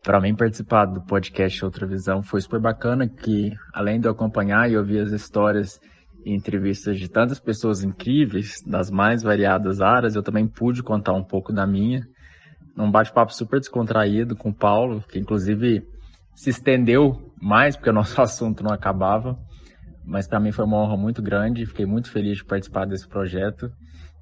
[0.01, 4.72] Para mim, participar do podcast Outra Visão foi super bacana, que além de eu acompanhar
[4.72, 5.78] e ouvir as histórias
[6.26, 11.24] e entrevistas de tantas pessoas incríveis, das mais variadas áreas, eu também pude contar um
[11.24, 12.07] pouco da minha.
[12.76, 15.86] Num bate-papo super descontraído com o Paulo, que inclusive
[16.34, 19.38] se estendeu mais, porque o nosso assunto não acabava.
[20.05, 23.69] Mas para mim foi uma honra muito grande, fiquei muito feliz de participar desse projeto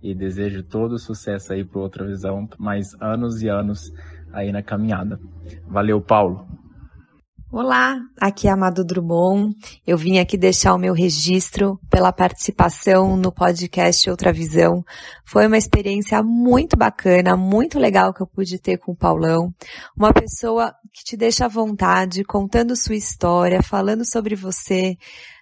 [0.02, 3.92] e desejo todo sucesso aí para Outra Visão, mais anos e anos
[4.32, 5.20] aí na caminhada.
[5.68, 6.48] Valeu, Paulo.
[7.52, 9.56] Olá, aqui é Amado Drummond.
[9.86, 14.84] Eu vim aqui deixar o meu registro pela participação no podcast Outra Visão.
[15.26, 19.52] Foi uma experiência muito bacana, muito legal que eu pude ter com o Paulão.
[19.98, 24.96] Uma pessoa que te deixa à vontade, contando sua história, falando sobre você,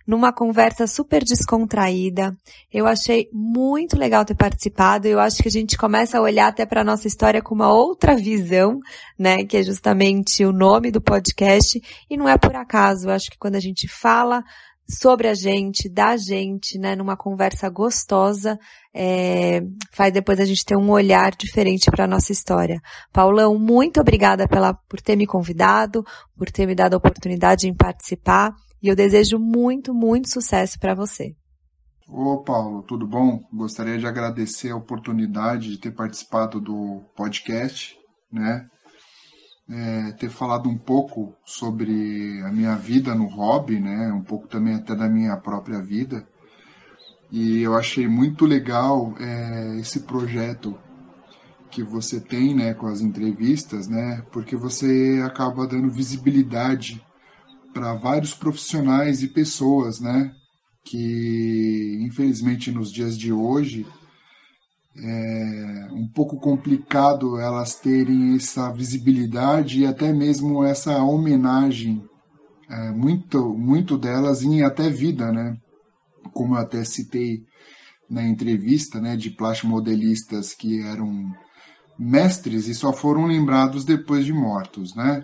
[0.08, 2.34] numa conversa super descontraída.
[2.72, 5.06] Eu achei muito legal ter participado.
[5.06, 8.16] Eu acho que a gente começa a olhar até para nossa história com uma outra
[8.16, 8.80] visão,
[9.20, 9.44] né?
[9.44, 11.82] Que é justamente o nome do podcast.
[12.10, 13.08] E não é por acaso.
[13.08, 14.42] Eu acho que quando a gente fala
[14.90, 18.58] sobre a gente, da gente, né, numa conversa gostosa,
[18.94, 22.80] é, faz depois a gente ter um olhar diferente para a nossa história.
[23.12, 26.06] Paulão, muito obrigada pela, por ter me convidado,
[26.38, 28.56] por ter me dado a oportunidade em participar.
[28.82, 31.36] E eu desejo muito, muito sucesso para você.
[32.08, 33.44] Ô Paulo, tudo bom?
[33.52, 37.98] Gostaria de agradecer a oportunidade de ter participado do podcast,
[38.32, 38.68] né?
[39.70, 44.12] É, ter falado um pouco sobre a minha vida no hobby, né?
[44.14, 46.26] Um pouco também até da minha própria vida.
[47.30, 50.80] E eu achei muito legal é, esse projeto
[51.70, 54.24] que você tem, né, com as entrevistas, né?
[54.32, 57.06] Porque você acaba dando visibilidade
[57.78, 60.34] para vários profissionais e pessoas, né?
[60.84, 63.86] Que infelizmente nos dias de hoje
[64.96, 72.04] é um pouco complicado elas terem essa visibilidade e até mesmo essa homenagem,
[72.68, 75.56] é, muito, muito delas em até vida, né?
[76.34, 77.44] Como eu até citei
[78.10, 81.32] na entrevista, né, de plastimodelistas que eram
[82.00, 85.24] mestres e só foram lembrados depois de mortos, né?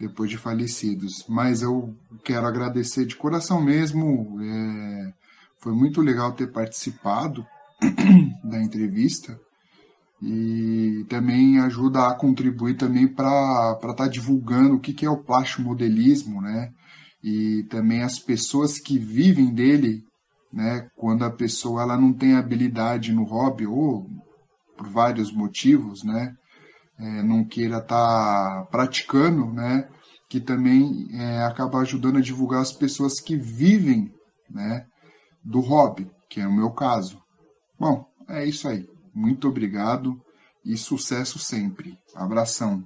[0.00, 1.26] Depois de falecidos.
[1.28, 1.94] Mas eu
[2.24, 4.40] quero agradecer de coração mesmo.
[4.40, 5.12] É,
[5.58, 7.46] foi muito legal ter participado
[8.42, 9.38] da entrevista
[10.22, 15.22] e também ajuda a contribuir também para estar tá divulgando o que, que é o
[15.22, 16.72] plástico modelismo, né?
[17.22, 20.02] E também as pessoas que vivem dele,
[20.52, 20.88] né?
[20.96, 24.06] Quando a pessoa ela não tem habilidade no hobby ou
[24.76, 26.34] por vários motivos, né?
[27.00, 29.88] É, não queira estar tá praticando, né?
[30.28, 34.12] Que também é, acaba ajudando a divulgar as pessoas que vivem,
[34.48, 34.86] né?
[35.42, 37.20] Do hobby, que é o meu caso.
[37.78, 38.86] Bom, é isso aí.
[39.14, 40.20] Muito obrigado
[40.64, 41.98] e sucesso sempre.
[42.14, 42.84] Abração.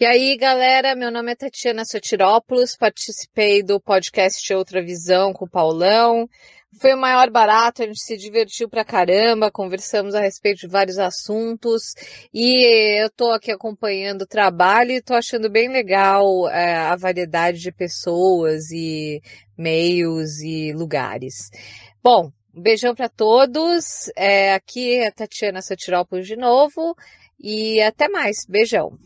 [0.00, 5.50] E aí, galera, meu nome é Tatiana Sotirópolis, participei do podcast Outra Visão com o
[5.50, 6.28] Paulão.
[6.76, 10.98] Foi o maior barato, a gente se divertiu pra caramba, conversamos a respeito de vários
[10.98, 11.94] assuntos
[12.32, 17.58] e eu tô aqui acompanhando o trabalho e tô achando bem legal é, a variedade
[17.58, 19.20] de pessoas e
[19.56, 21.48] meios e lugares.
[22.02, 24.10] Bom, um beijão para todos.
[24.14, 26.94] É, aqui é a Tatiana Sotirópolis de novo
[27.40, 28.36] e até mais.
[28.46, 28.98] Beijão.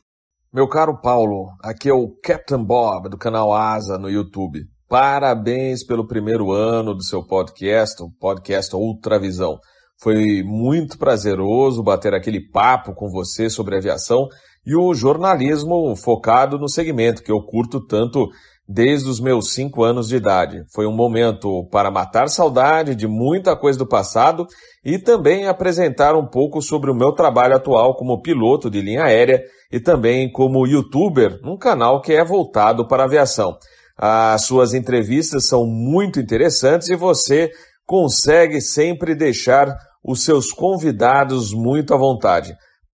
[0.52, 4.66] Meu caro Paulo, aqui é o Captain Bob do canal Asa no YouTube.
[4.92, 9.58] Parabéns pelo primeiro ano do seu podcast, o podcast Ultravisão.
[9.98, 14.28] Foi muito prazeroso bater aquele papo com você sobre aviação
[14.66, 18.28] e o jornalismo focado no segmento que eu curto tanto
[18.68, 20.62] desde os meus cinco anos de idade.
[20.74, 24.46] Foi um momento para matar saudade de muita coisa do passado
[24.84, 29.42] e também apresentar um pouco sobre o meu trabalho atual como piloto de linha aérea
[29.72, 33.56] e também como youtuber num canal que é voltado para aviação.
[34.04, 37.52] As suas entrevistas são muito interessantes e você
[37.86, 39.72] consegue sempre deixar
[40.02, 42.52] os seus convidados muito à vontade.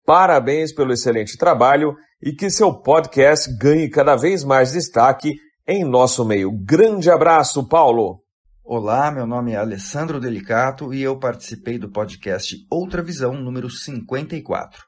[0.06, 5.34] Parabéns pelo excelente trabalho e que seu podcast ganhe cada vez mais destaque
[5.68, 6.50] em nosso meio.
[6.64, 8.22] Grande abraço, Paulo!
[8.64, 14.86] Olá, meu nome é Alessandro Delicato e eu participei do podcast Outra Visão número 54.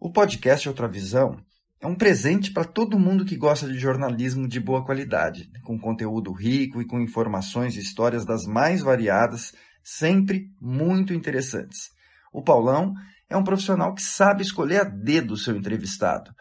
[0.00, 1.36] O podcast Outra Visão
[1.82, 6.30] é um presente para todo mundo que gosta de jornalismo de boa qualidade, com conteúdo
[6.30, 9.52] rico e com informações e histórias das mais variadas,
[9.82, 11.90] sempre muito interessantes.
[12.32, 12.94] O Paulão
[13.28, 16.32] é um profissional que sabe escolher a dedo o seu entrevistado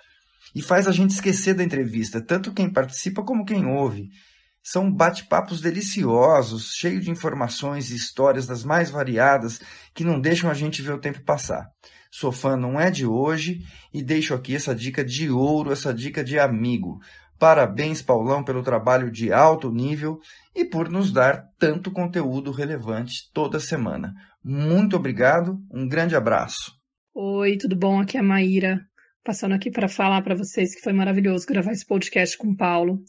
[0.54, 4.10] e faz a gente esquecer da entrevista, tanto quem participa como quem ouve.
[4.62, 9.60] São bate-papos deliciosos, cheios de informações e histórias das mais variadas
[9.92, 11.68] que não deixam a gente ver o tempo passar.
[12.12, 13.62] Sou fã não é de hoje
[13.94, 17.00] e deixo aqui essa dica de ouro, essa dica de amigo.
[17.40, 20.20] Parabéns, Paulão, pelo trabalho de alto nível
[20.54, 24.14] e por nos dar tanto conteúdo relevante toda semana.
[24.44, 26.74] Muito obrigado, um grande abraço.
[27.16, 28.00] Oi, tudo bom?
[28.00, 28.82] Aqui é a Maíra,
[29.24, 33.02] passando aqui para falar para vocês que foi maravilhoso gravar esse podcast com o Paulo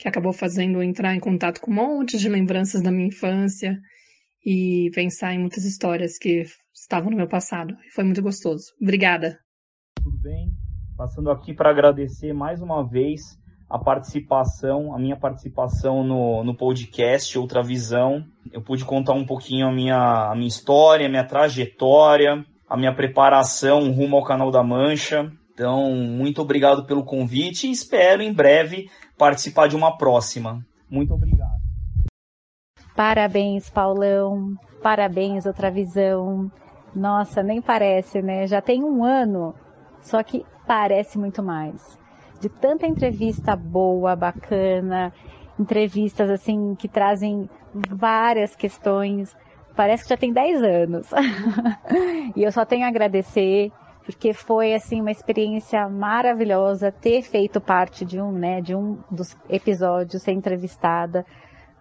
[0.00, 3.78] que acabou fazendo entrar em contato com um monte de lembranças da minha infância
[4.44, 6.46] e pensar em muitas histórias que
[6.90, 7.76] estavam no meu passado.
[7.94, 8.64] Foi muito gostoso.
[8.82, 9.38] Obrigada.
[10.02, 10.50] Tudo bem?
[10.96, 13.38] Passando aqui para agradecer mais uma vez
[13.68, 18.24] a participação, a minha participação no, no podcast Outra Visão.
[18.52, 22.92] Eu pude contar um pouquinho a minha, a minha história, a minha trajetória, a minha
[22.92, 25.30] preparação rumo ao Canal da Mancha.
[25.52, 30.58] Então, muito obrigado pelo convite e espero em breve participar de uma próxima.
[30.90, 31.60] Muito obrigado.
[32.96, 34.54] Parabéns, Paulão.
[34.82, 36.50] Parabéns, Outra Visão.
[36.94, 38.46] Nossa, nem parece, né?
[38.46, 39.54] Já tem um ano,
[40.00, 41.98] só que parece muito mais.
[42.40, 45.12] De tanta entrevista boa, bacana,
[45.58, 47.48] entrevistas assim que trazem
[47.88, 49.36] várias questões.
[49.76, 51.10] Parece que já tem 10 anos.
[52.34, 53.70] e eu só tenho a agradecer
[54.04, 59.36] porque foi assim uma experiência maravilhosa ter feito parte de um, né, de um dos
[59.48, 61.24] episódios, ser entrevistada,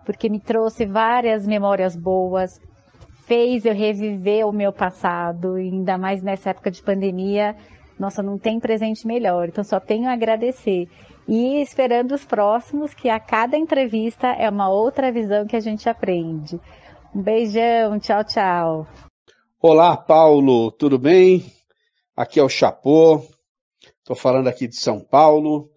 [0.06, 2.60] porque me trouxe várias memórias boas,
[3.30, 7.56] fez eu reviver o meu passado, ainda mais nessa época de pandemia.
[8.00, 10.90] Nossa, não tem presente melhor, então só tenho a agradecer.
[11.28, 15.88] E esperando os próximos, que a cada entrevista é uma outra visão que a gente
[15.88, 16.60] aprende.
[17.14, 18.88] Um beijão, tchau, tchau.
[19.62, 21.46] Olá, Paulo, tudo bem?
[22.18, 23.22] Aqui é o Chapô,
[24.00, 25.70] estou falando aqui de São Paulo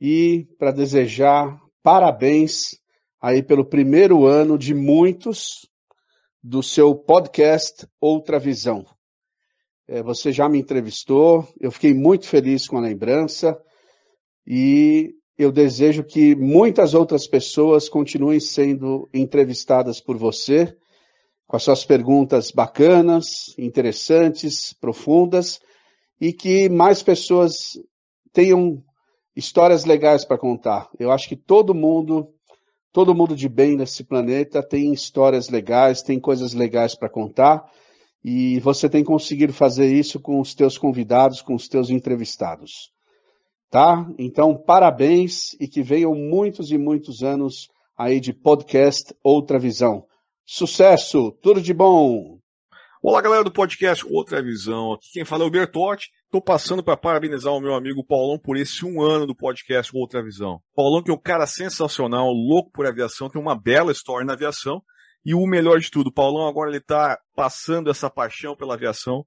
[0.00, 2.76] e para desejar parabéns
[3.22, 5.68] aí pelo primeiro ano de muitos
[6.42, 8.86] do seu podcast Outra Visão.
[9.86, 13.58] É, você já me entrevistou, eu fiquei muito feliz com a lembrança
[14.46, 20.76] e eu desejo que muitas outras pessoas continuem sendo entrevistadas por você,
[21.46, 25.60] com as suas perguntas bacanas, interessantes, profundas
[26.20, 27.78] e que mais pessoas
[28.32, 28.82] tenham
[29.34, 30.90] histórias legais para contar.
[30.98, 32.34] Eu acho que todo mundo,
[32.92, 37.64] todo mundo de bem nesse planeta tem histórias legais, tem coisas legais para contar,
[38.24, 42.90] e você tem conseguido fazer isso com os teus convidados, com os teus entrevistados.
[43.70, 44.10] Tá?
[44.18, 50.04] Então, parabéns e que venham muitos e muitos anos aí de podcast Outra Visão.
[50.44, 52.38] Sucesso, tudo de bom!
[53.00, 54.92] Olá, galera do podcast Outra Visão.
[54.92, 56.10] Aqui quem fala é o Bertotti.
[56.24, 60.20] Estou passando para parabenizar o meu amigo Paulão por esse um ano do podcast Outra
[60.20, 60.60] Visão.
[60.74, 64.82] Paulão que é um cara sensacional, louco por aviação, tem uma bela história na aviação.
[65.24, 69.24] E o melhor de tudo, Paulão agora ele está passando essa paixão pela aviação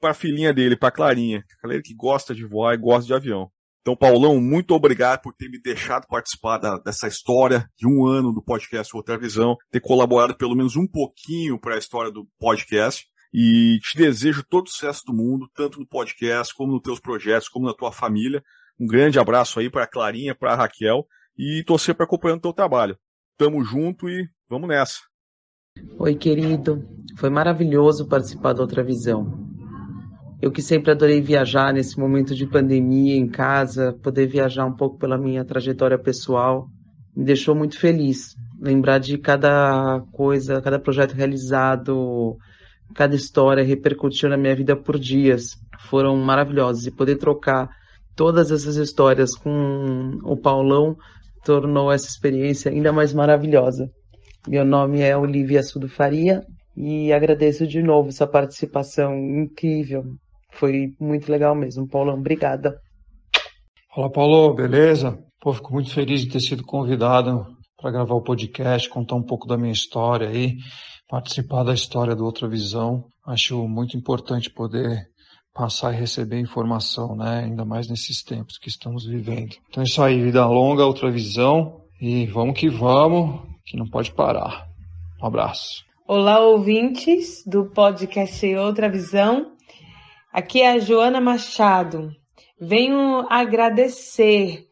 [0.00, 3.48] para a filhinha dele, para Clarinha, galera que gosta de voar e gosta de avião.
[3.82, 8.32] Então, Paulão, muito obrigado por ter me deixado participar da, dessa história de um ano
[8.32, 13.11] do podcast Outra Visão, ter colaborado pelo menos um pouquinho para a história do podcast.
[13.32, 17.48] E te desejo todo o sucesso do mundo, tanto no podcast, como nos teus projetos,
[17.48, 18.42] como na tua família.
[18.78, 21.06] Um grande abraço aí para a Clarinha, para a Raquel
[21.38, 22.98] e torcer para acompanhando o teu trabalho.
[23.38, 25.00] Tamo junto e vamos nessa.
[25.98, 26.86] Oi, querido.
[27.16, 29.50] Foi maravilhoso participar da Outra Visão.
[30.40, 34.98] Eu que sempre adorei viajar nesse momento de pandemia em casa, poder viajar um pouco
[34.98, 36.68] pela minha trajetória pessoal,
[37.16, 38.34] me deixou muito feliz.
[38.60, 42.36] Lembrar de cada coisa, cada projeto realizado,
[42.94, 45.56] cada história repercutiu na minha vida por dias.
[45.88, 46.86] Foram maravilhosos.
[46.86, 47.68] E poder trocar
[48.16, 50.96] todas essas histórias com o Paulão
[51.44, 53.90] tornou essa experiência ainda mais maravilhosa.
[54.46, 56.42] Meu nome é Olivia Sudo Faria
[56.76, 60.04] e agradeço de novo sua participação incrível.
[60.52, 61.88] Foi muito legal mesmo.
[61.88, 62.78] Paulão, obrigada.
[63.94, 65.18] Fala, Paulo, beleza?
[65.40, 69.46] Pô, fico muito feliz de ter sido convidado para gravar o podcast, contar um pouco
[69.46, 70.56] da minha história aí
[71.08, 73.04] participar da história do Outra Visão.
[73.26, 75.06] Acho muito importante poder
[75.54, 77.44] passar e receber informação, né?
[77.44, 79.56] Ainda mais nesses tempos que estamos vivendo.
[79.68, 84.12] Então é isso aí, vida longa, outra visão e vamos que vamos, que não pode
[84.12, 84.66] parar.
[85.22, 85.84] Um abraço.
[86.06, 89.52] Olá, ouvintes do podcast Outra Visão.
[90.32, 92.10] Aqui é a Joana Machado.
[92.60, 94.66] Venho agradecer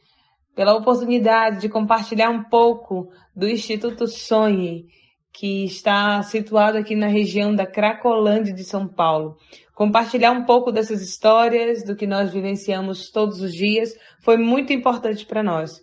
[0.56, 4.86] pela oportunidade de compartilhar um pouco do Instituto Sonhe,
[5.32, 9.36] que está situado aqui na região da Cracolândia de São Paulo.
[9.74, 15.24] Compartilhar um pouco dessas histórias, do que nós vivenciamos todos os dias, foi muito importante
[15.24, 15.80] para nós.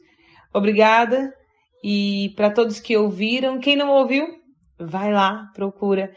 [0.54, 1.34] Obrigada
[1.84, 4.28] e para todos que ouviram, quem não ouviu,
[4.78, 6.12] vai lá, procura,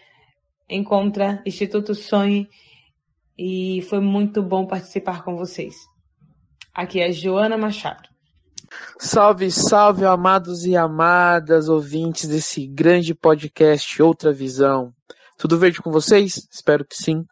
[0.68, 2.48] encontra Instituto Sonhe
[3.38, 5.74] e foi muito bom participar com vocês.
[6.74, 8.09] Aqui é Joana Machado.
[8.98, 14.92] Salve, salve, amados e amadas ouvintes desse grande podcast Outra Visão.
[15.38, 16.46] Tudo verde com vocês?
[16.50, 17.24] Espero que sim.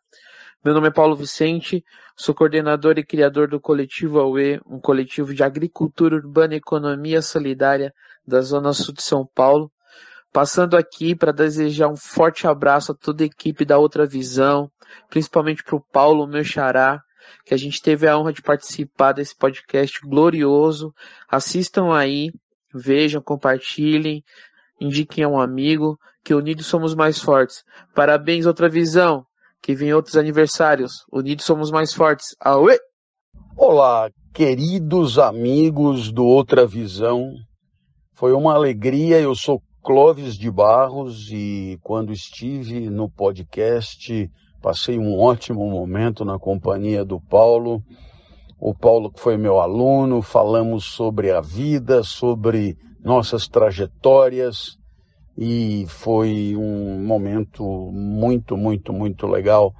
[0.64, 1.84] Meu nome é Paulo Vicente,
[2.16, 7.92] sou coordenador e criador do Coletivo AUE, um coletivo de agricultura urbana e economia solidária
[8.26, 9.70] da Zona Sul de São Paulo.
[10.32, 14.70] Passando aqui para desejar um forte abraço a toda a equipe da Outra Visão,
[15.08, 17.00] principalmente para o Paulo, meu xará,
[17.44, 20.92] que a gente teve a honra de participar desse podcast glorioso.
[21.30, 22.30] Assistam aí,
[22.74, 24.22] vejam, compartilhem,
[24.80, 27.62] indiquem a um amigo, que unidos somos mais fortes.
[27.94, 29.24] Parabéns, Outra Visão,
[29.62, 31.04] que vem outros aniversários.
[31.12, 32.36] Unidos somos mais fortes.
[32.40, 32.78] Aue!
[33.56, 37.32] Olá, queridos amigos do Outra Visão.
[38.14, 44.30] Foi uma alegria, eu sou Clóvis de Barros e quando estive no podcast
[44.60, 47.82] passei um ótimo momento na companhia do Paulo.
[48.60, 54.76] O Paulo que foi meu aluno, falamos sobre a vida, sobre nossas trajetórias
[55.36, 59.72] e foi um momento muito, muito, muito legal.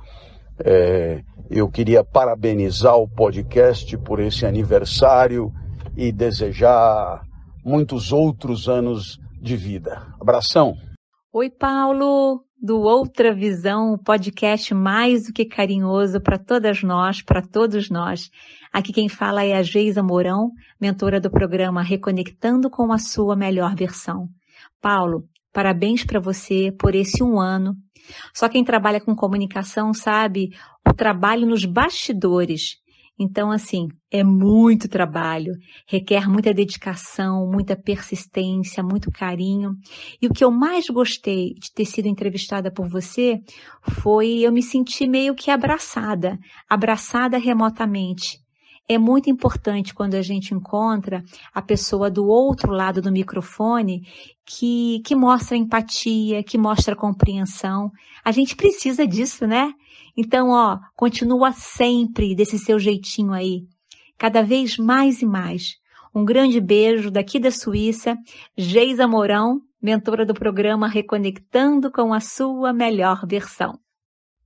[0.64, 5.53] É, eu queria parabenizar o podcast por esse aniversário
[5.97, 7.22] e desejar
[7.64, 10.07] muitos outros anos de vida.
[10.20, 10.74] Abração.
[11.33, 17.40] Oi, Paulo, do Outra Visão, o podcast mais do que carinhoso para todas nós, para
[17.40, 18.30] todos nós.
[18.72, 20.50] Aqui quem fala é a Geisa Mourão,
[20.80, 24.28] mentora do programa Reconectando com a sua melhor versão.
[24.80, 27.76] Paulo, parabéns para você por esse um ano.
[28.34, 30.50] Só quem trabalha com comunicação sabe
[30.88, 32.76] o trabalho nos bastidores
[33.18, 35.52] então, assim, é muito trabalho,
[35.88, 39.72] requer muita dedicação, muita persistência, muito carinho.
[40.22, 43.40] E o que eu mais gostei de ter sido entrevistada por você
[44.02, 46.38] foi eu me sentir meio que abraçada,
[46.68, 48.38] abraçada remotamente.
[48.90, 54.00] É muito importante quando a gente encontra a pessoa do outro lado do microfone
[54.46, 57.90] que, que mostra empatia, que mostra compreensão.
[58.24, 59.74] A gente precisa disso, né?
[60.20, 63.60] Então, ó, continua sempre desse seu jeitinho aí.
[64.18, 65.76] Cada vez mais e mais.
[66.12, 68.16] Um grande beijo daqui da Suíça,
[68.56, 73.78] Geisa Mourão, mentora do programa Reconectando com a sua melhor versão.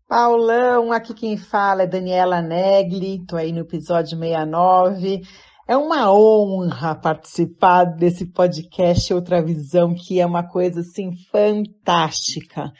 [0.06, 5.22] Paulão, aqui quem fala é Daniela Negli, tô aí no episódio 69.
[5.66, 12.70] É uma honra participar desse podcast Outra Visão, que é uma coisa assim fantástica.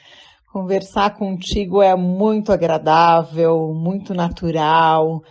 [0.53, 5.23] Conversar contigo é muito agradável, muito natural.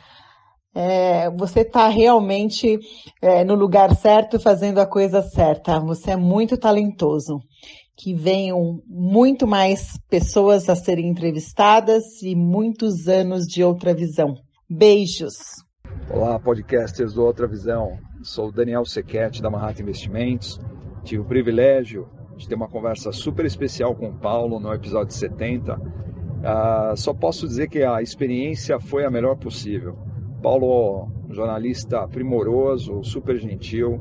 [0.74, 2.76] É, você está realmente
[3.22, 5.78] é, no lugar certo, fazendo a coisa certa.
[5.78, 7.38] Você é muito talentoso.
[7.96, 14.34] Que venham muito mais pessoas a serem entrevistadas e muitos anos de outra visão.
[14.68, 15.36] Beijos.
[16.10, 17.96] Olá, podcasters do Outra Visão.
[18.24, 20.58] Sou Daniel Sequete da Manhattan Investimentos.
[21.04, 25.74] Tive o privilégio de ter uma conversa super especial com o Paulo no episódio 70.
[25.74, 25.82] Uh,
[26.44, 29.96] ah, só posso dizer que a experiência foi a melhor possível.
[30.42, 34.00] Paulo, jornalista primoroso, super gentil,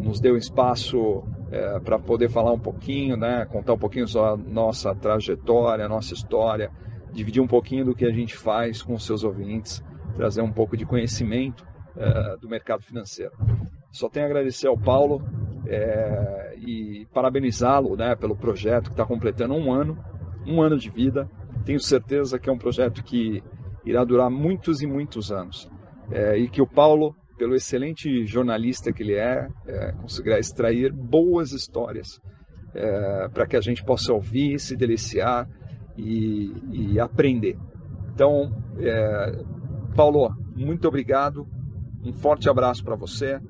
[0.00, 4.52] nos deu espaço é, para poder falar um pouquinho, né, contar um pouquinho sobre a
[4.52, 6.70] nossa trajetória, a nossa história,
[7.12, 9.82] dividir um pouquinho do que a gente faz com os seus ouvintes,
[10.16, 11.64] trazer um pouco de conhecimento
[11.96, 13.32] é, do mercado financeiro.
[13.92, 15.22] Só tenho a agradecer ao Paulo
[15.68, 19.98] é, e parabenizá-lo né, pelo projeto que está completando um ano,
[20.46, 21.28] um ano de vida.
[21.64, 23.42] Tenho certeza que é um projeto que
[23.84, 25.68] irá durar muitos e muitos anos.
[26.10, 31.52] É, e que o Paulo, pelo excelente jornalista que ele é, é conseguirá extrair boas
[31.52, 32.20] histórias
[32.74, 35.48] é, para que a gente possa ouvir, se deliciar
[35.96, 37.58] e, e aprender.
[38.14, 39.44] Então, é,
[39.96, 41.46] Paulo, muito obrigado,
[42.04, 43.40] um forte abraço para você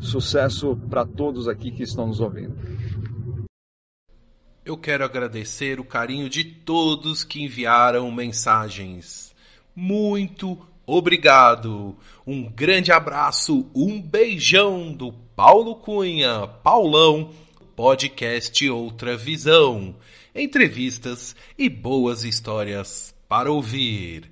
[0.00, 2.56] Sucesso para todos aqui que estão nos ouvindo.
[4.64, 9.34] Eu quero agradecer o carinho de todos que enviaram mensagens.
[9.74, 11.96] Muito obrigado.
[12.26, 17.30] Um grande abraço, um beijão do Paulo Cunha, Paulão,
[17.76, 19.96] podcast Outra Visão.
[20.34, 24.30] Entrevistas e boas histórias para ouvir.